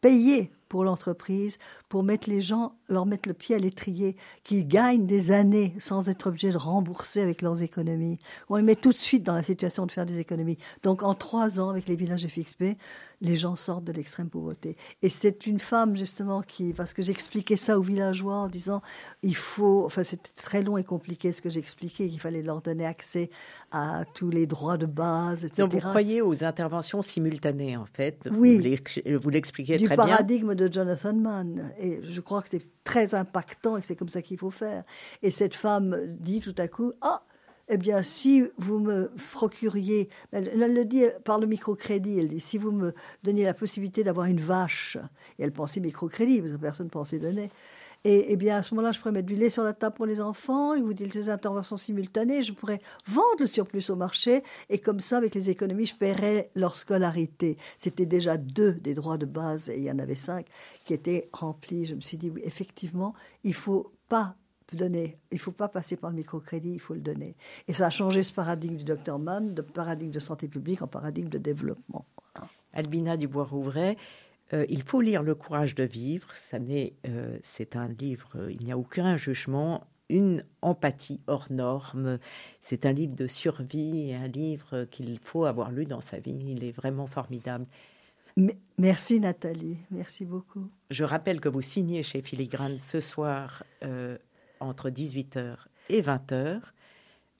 payer 0.00 0.52
pour 0.70 0.84
l'entreprise, 0.84 1.58
pour 1.88 2.04
mettre 2.04 2.30
les 2.30 2.40
gens, 2.40 2.76
leur 2.88 3.04
mettre 3.04 3.28
le 3.28 3.34
pied 3.34 3.56
à 3.56 3.58
l'étrier, 3.58 4.16
qu'ils 4.44 4.66
gagnent 4.66 5.04
des 5.04 5.32
années 5.32 5.74
sans 5.80 6.08
être 6.08 6.28
obligés 6.28 6.52
de 6.52 6.56
rembourser 6.56 7.20
avec 7.20 7.42
leurs 7.42 7.60
économies. 7.60 8.18
On 8.48 8.56
les 8.56 8.62
met 8.62 8.76
tout 8.76 8.90
de 8.90 8.96
suite 8.96 9.24
dans 9.24 9.34
la 9.34 9.42
situation 9.42 9.84
de 9.84 9.90
faire 9.90 10.06
des 10.06 10.20
économies. 10.20 10.58
Donc 10.84 11.02
en 11.02 11.14
trois 11.14 11.60
ans, 11.60 11.70
avec 11.70 11.88
les 11.88 11.96
villages 11.96 12.24
FXB, 12.26 12.76
les 13.20 13.36
gens 13.36 13.56
sortent 13.56 13.84
de 13.84 13.92
l'extrême 13.92 14.30
pauvreté. 14.30 14.76
Et 15.02 15.10
c'est 15.10 15.46
une 15.48 15.58
femme 15.58 15.96
justement 15.96 16.40
qui, 16.40 16.72
parce 16.72 16.94
que 16.94 17.02
j'expliquais 17.02 17.56
ça 17.56 17.76
aux 17.76 17.82
villageois 17.82 18.36
en 18.36 18.48
disant, 18.48 18.80
il 19.22 19.34
faut, 19.34 19.84
enfin 19.84 20.04
c'était 20.04 20.30
très 20.36 20.62
long 20.62 20.78
et 20.78 20.84
compliqué 20.84 21.32
ce 21.32 21.42
que 21.42 21.50
j'expliquais, 21.50 22.08
qu'il 22.08 22.20
fallait 22.20 22.42
leur 22.42 22.62
donner 22.62 22.86
accès 22.86 23.28
à 23.72 24.04
tous 24.14 24.30
les 24.30 24.46
droits 24.46 24.78
de 24.78 24.86
base, 24.86 25.44
etc. 25.44 25.62
Donc 25.62 25.72
vous 25.72 25.80
croyez 25.80 26.22
aux 26.22 26.44
interventions 26.44 27.02
simultanées 27.02 27.76
en 27.76 27.86
fait? 27.86 28.28
Oui. 28.32 28.58
Vous 29.20 29.30
l'expliquez 29.30 29.76
très 29.76 29.96
bien. 29.96 30.04
Du 30.04 30.10
paradigme 30.10 30.54
de 30.60 30.72
Jonathan 30.72 31.14
Mann. 31.14 31.72
Et 31.78 32.00
je 32.02 32.20
crois 32.20 32.42
que 32.42 32.48
c'est 32.48 32.66
très 32.84 33.14
impactant 33.14 33.76
et 33.76 33.80
que 33.80 33.86
c'est 33.86 33.96
comme 33.96 34.08
ça 34.08 34.22
qu'il 34.22 34.38
faut 34.38 34.50
faire. 34.50 34.84
Et 35.22 35.30
cette 35.30 35.54
femme 35.54 35.96
dit 36.18 36.40
tout 36.40 36.54
à 36.58 36.68
coup, 36.68 36.92
ah, 37.00 37.22
eh 37.68 37.78
bien, 37.78 38.02
si 38.02 38.42
vous 38.58 38.80
me 38.80 39.10
procuriez, 39.32 40.08
elle, 40.32 40.58
le 40.58 40.84
dit 40.84 41.04
par 41.24 41.38
le 41.38 41.46
microcrédit, 41.46 42.18
elle 42.18 42.28
dit, 42.28 42.40
si 42.40 42.58
vous 42.58 42.72
me 42.72 42.92
donniez 43.22 43.44
la 43.44 43.54
possibilité 43.54 44.02
d'avoir 44.02 44.26
une 44.26 44.40
vache, 44.40 44.98
et 45.38 45.44
elle 45.44 45.52
pensait 45.52 45.80
microcrédit, 45.80 46.40
parce 46.42 46.54
que 46.54 46.60
personne 46.60 46.86
ne 46.86 46.90
pensait 46.90 47.20
donner, 47.20 47.50
et, 48.04 48.36
bien, 48.36 48.56
à 48.56 48.62
ce 48.62 48.74
moment-là, 48.74 48.92
je 48.92 48.98
pourrais 48.98 49.12
mettre 49.12 49.26
du 49.26 49.36
lait 49.36 49.50
sur 49.50 49.62
la 49.62 49.72
table 49.72 49.94
pour 49.94 50.06
les 50.06 50.20
enfants, 50.20 50.74
et 50.74 50.80
vous 50.80 50.94
dites 50.94 51.12
ces 51.12 51.28
interventions 51.28 51.76
simultanées, 51.76 52.42
je 52.42 52.52
pourrais 52.52 52.80
vendre 53.06 53.40
le 53.40 53.46
surplus 53.46 53.90
au 53.90 53.96
marché, 53.96 54.42
et 54.68 54.78
comme 54.78 55.00
ça, 55.00 55.18
avec 55.18 55.34
les 55.34 55.50
économies, 55.50 55.86
je 55.86 55.94
paierais 55.94 56.50
leur 56.54 56.76
scolarité. 56.76 57.58
C'était 57.78 58.06
déjà 58.06 58.36
deux 58.36 58.72
des 58.74 58.94
droits 58.94 59.18
de 59.18 59.26
base, 59.26 59.68
et 59.68 59.76
il 59.76 59.84
y 59.84 59.90
en 59.90 59.98
avait 59.98 60.14
cinq, 60.14 60.46
qui 60.84 60.94
étaient 60.94 61.28
remplis. 61.32 61.86
Je 61.86 61.94
me 61.94 62.00
suis 62.00 62.16
dit, 62.16 62.30
oui, 62.30 62.40
effectivement, 62.44 63.14
il 63.44 63.54
faut 63.54 63.92
pas 64.08 64.34
donner. 64.72 65.18
Il 65.30 65.36
ne 65.36 65.40
faut 65.40 65.52
pas 65.52 65.68
passer 65.68 65.96
par 65.96 66.10
le 66.10 66.16
microcrédit, 66.16 66.72
il 66.72 66.80
faut 66.80 66.94
le 66.94 67.00
donner. 67.00 67.34
Et 67.68 67.72
ça 67.72 67.86
a 67.86 67.90
changé 67.90 68.22
ce 68.22 68.32
paradigme 68.32 68.76
du 68.76 68.84
docteur 68.84 69.18
Mann, 69.18 69.54
de 69.54 69.62
paradigme 69.62 70.10
de 70.10 70.20
santé 70.20 70.48
publique 70.48 70.82
en 70.82 70.86
paradigme 70.86 71.28
de 71.28 71.38
développement. 71.38 72.06
Albina 72.72 73.16
Dubois-Rouvray, 73.16 73.96
euh, 74.52 74.66
il 74.68 74.82
faut 74.82 75.00
lire 75.00 75.22
Le 75.22 75.34
courage 75.34 75.74
de 75.74 75.84
vivre. 75.84 76.28
Ça 76.34 76.58
n'est, 76.58 76.94
euh, 77.06 77.38
c'est 77.42 77.76
un 77.76 77.88
livre, 77.88 78.48
il 78.50 78.64
n'y 78.64 78.72
a 78.72 78.78
aucun 78.78 79.16
jugement. 79.16 79.86
une 80.08 80.44
empathie 80.60 81.20
hors 81.28 81.46
norme. 81.50 82.18
C'est 82.60 82.84
un 82.84 82.92
livre 82.92 83.14
de 83.14 83.28
survie, 83.28 84.12
un 84.12 84.26
livre 84.26 84.84
qu'il 84.90 85.18
faut 85.22 85.44
avoir 85.44 85.70
lu 85.70 85.84
dans 85.84 86.00
sa 86.00 86.18
vie. 86.18 86.50
Il 86.50 86.64
est 86.64 86.72
vraiment 86.72 87.06
formidable. 87.06 87.66
Merci 88.78 89.20
Nathalie, 89.20 89.78
merci 89.90 90.24
beaucoup. 90.24 90.70
Je 90.90 91.04
rappelle 91.04 91.40
que 91.40 91.48
vous 91.48 91.62
signez 91.62 92.02
chez 92.02 92.22
Filigrane 92.22 92.78
ce 92.78 93.00
soir 93.00 93.64
euh, 93.82 94.16
entre 94.60 94.90
18h 94.90 95.56
et 95.88 96.02
20h. 96.02 96.60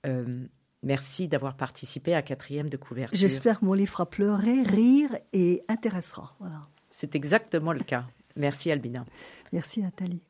Euh, 0.07 0.47
merci 0.83 1.29
d'avoir 1.29 1.57
participé 1.57 2.15
à 2.15 2.23
quatrième 2.23 2.69
de 2.69 2.77
couverture. 2.77 3.17
J'espère 3.17 3.61
que 3.61 3.65
mon 3.65 3.73
livre 3.73 3.93
fera 3.93 4.09
pleurer, 4.09 4.63
rire 4.63 5.17
et 5.33 5.63
intéressera. 5.69 6.35
Voilà. 6.41 6.69
C'est 6.91 7.15
exactement 7.15 7.73
le 7.73 7.81
cas. 7.81 8.05
Merci 8.37 8.71
Albina. 8.71 9.05
Merci 9.53 9.81
Nathalie. 9.81 10.23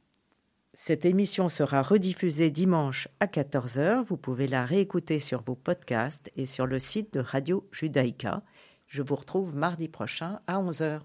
Cette 0.75 1.05
émission 1.05 1.49
sera 1.49 1.83
rediffusée 1.83 2.51
dimanche 2.51 3.09
à 3.19 3.27
14h. 3.27 4.05
Vous 4.05 4.17
pouvez 4.17 4.47
la 4.47 4.65
réécouter 4.65 5.19
sur 5.19 5.43
vos 5.43 5.57
podcasts 5.57 6.31
et 6.37 6.47
sur 6.47 6.67
le 6.67 6.79
site 6.79 7.13
de 7.15 7.21
Radio 7.21 7.69
Judaïka. 7.73 8.43
Je 8.87 9.03
vous 9.03 9.17
retrouve 9.17 9.55
mardi 9.55 9.89
prochain 9.89 10.41
à 10.47 10.59
11h. 10.59 11.01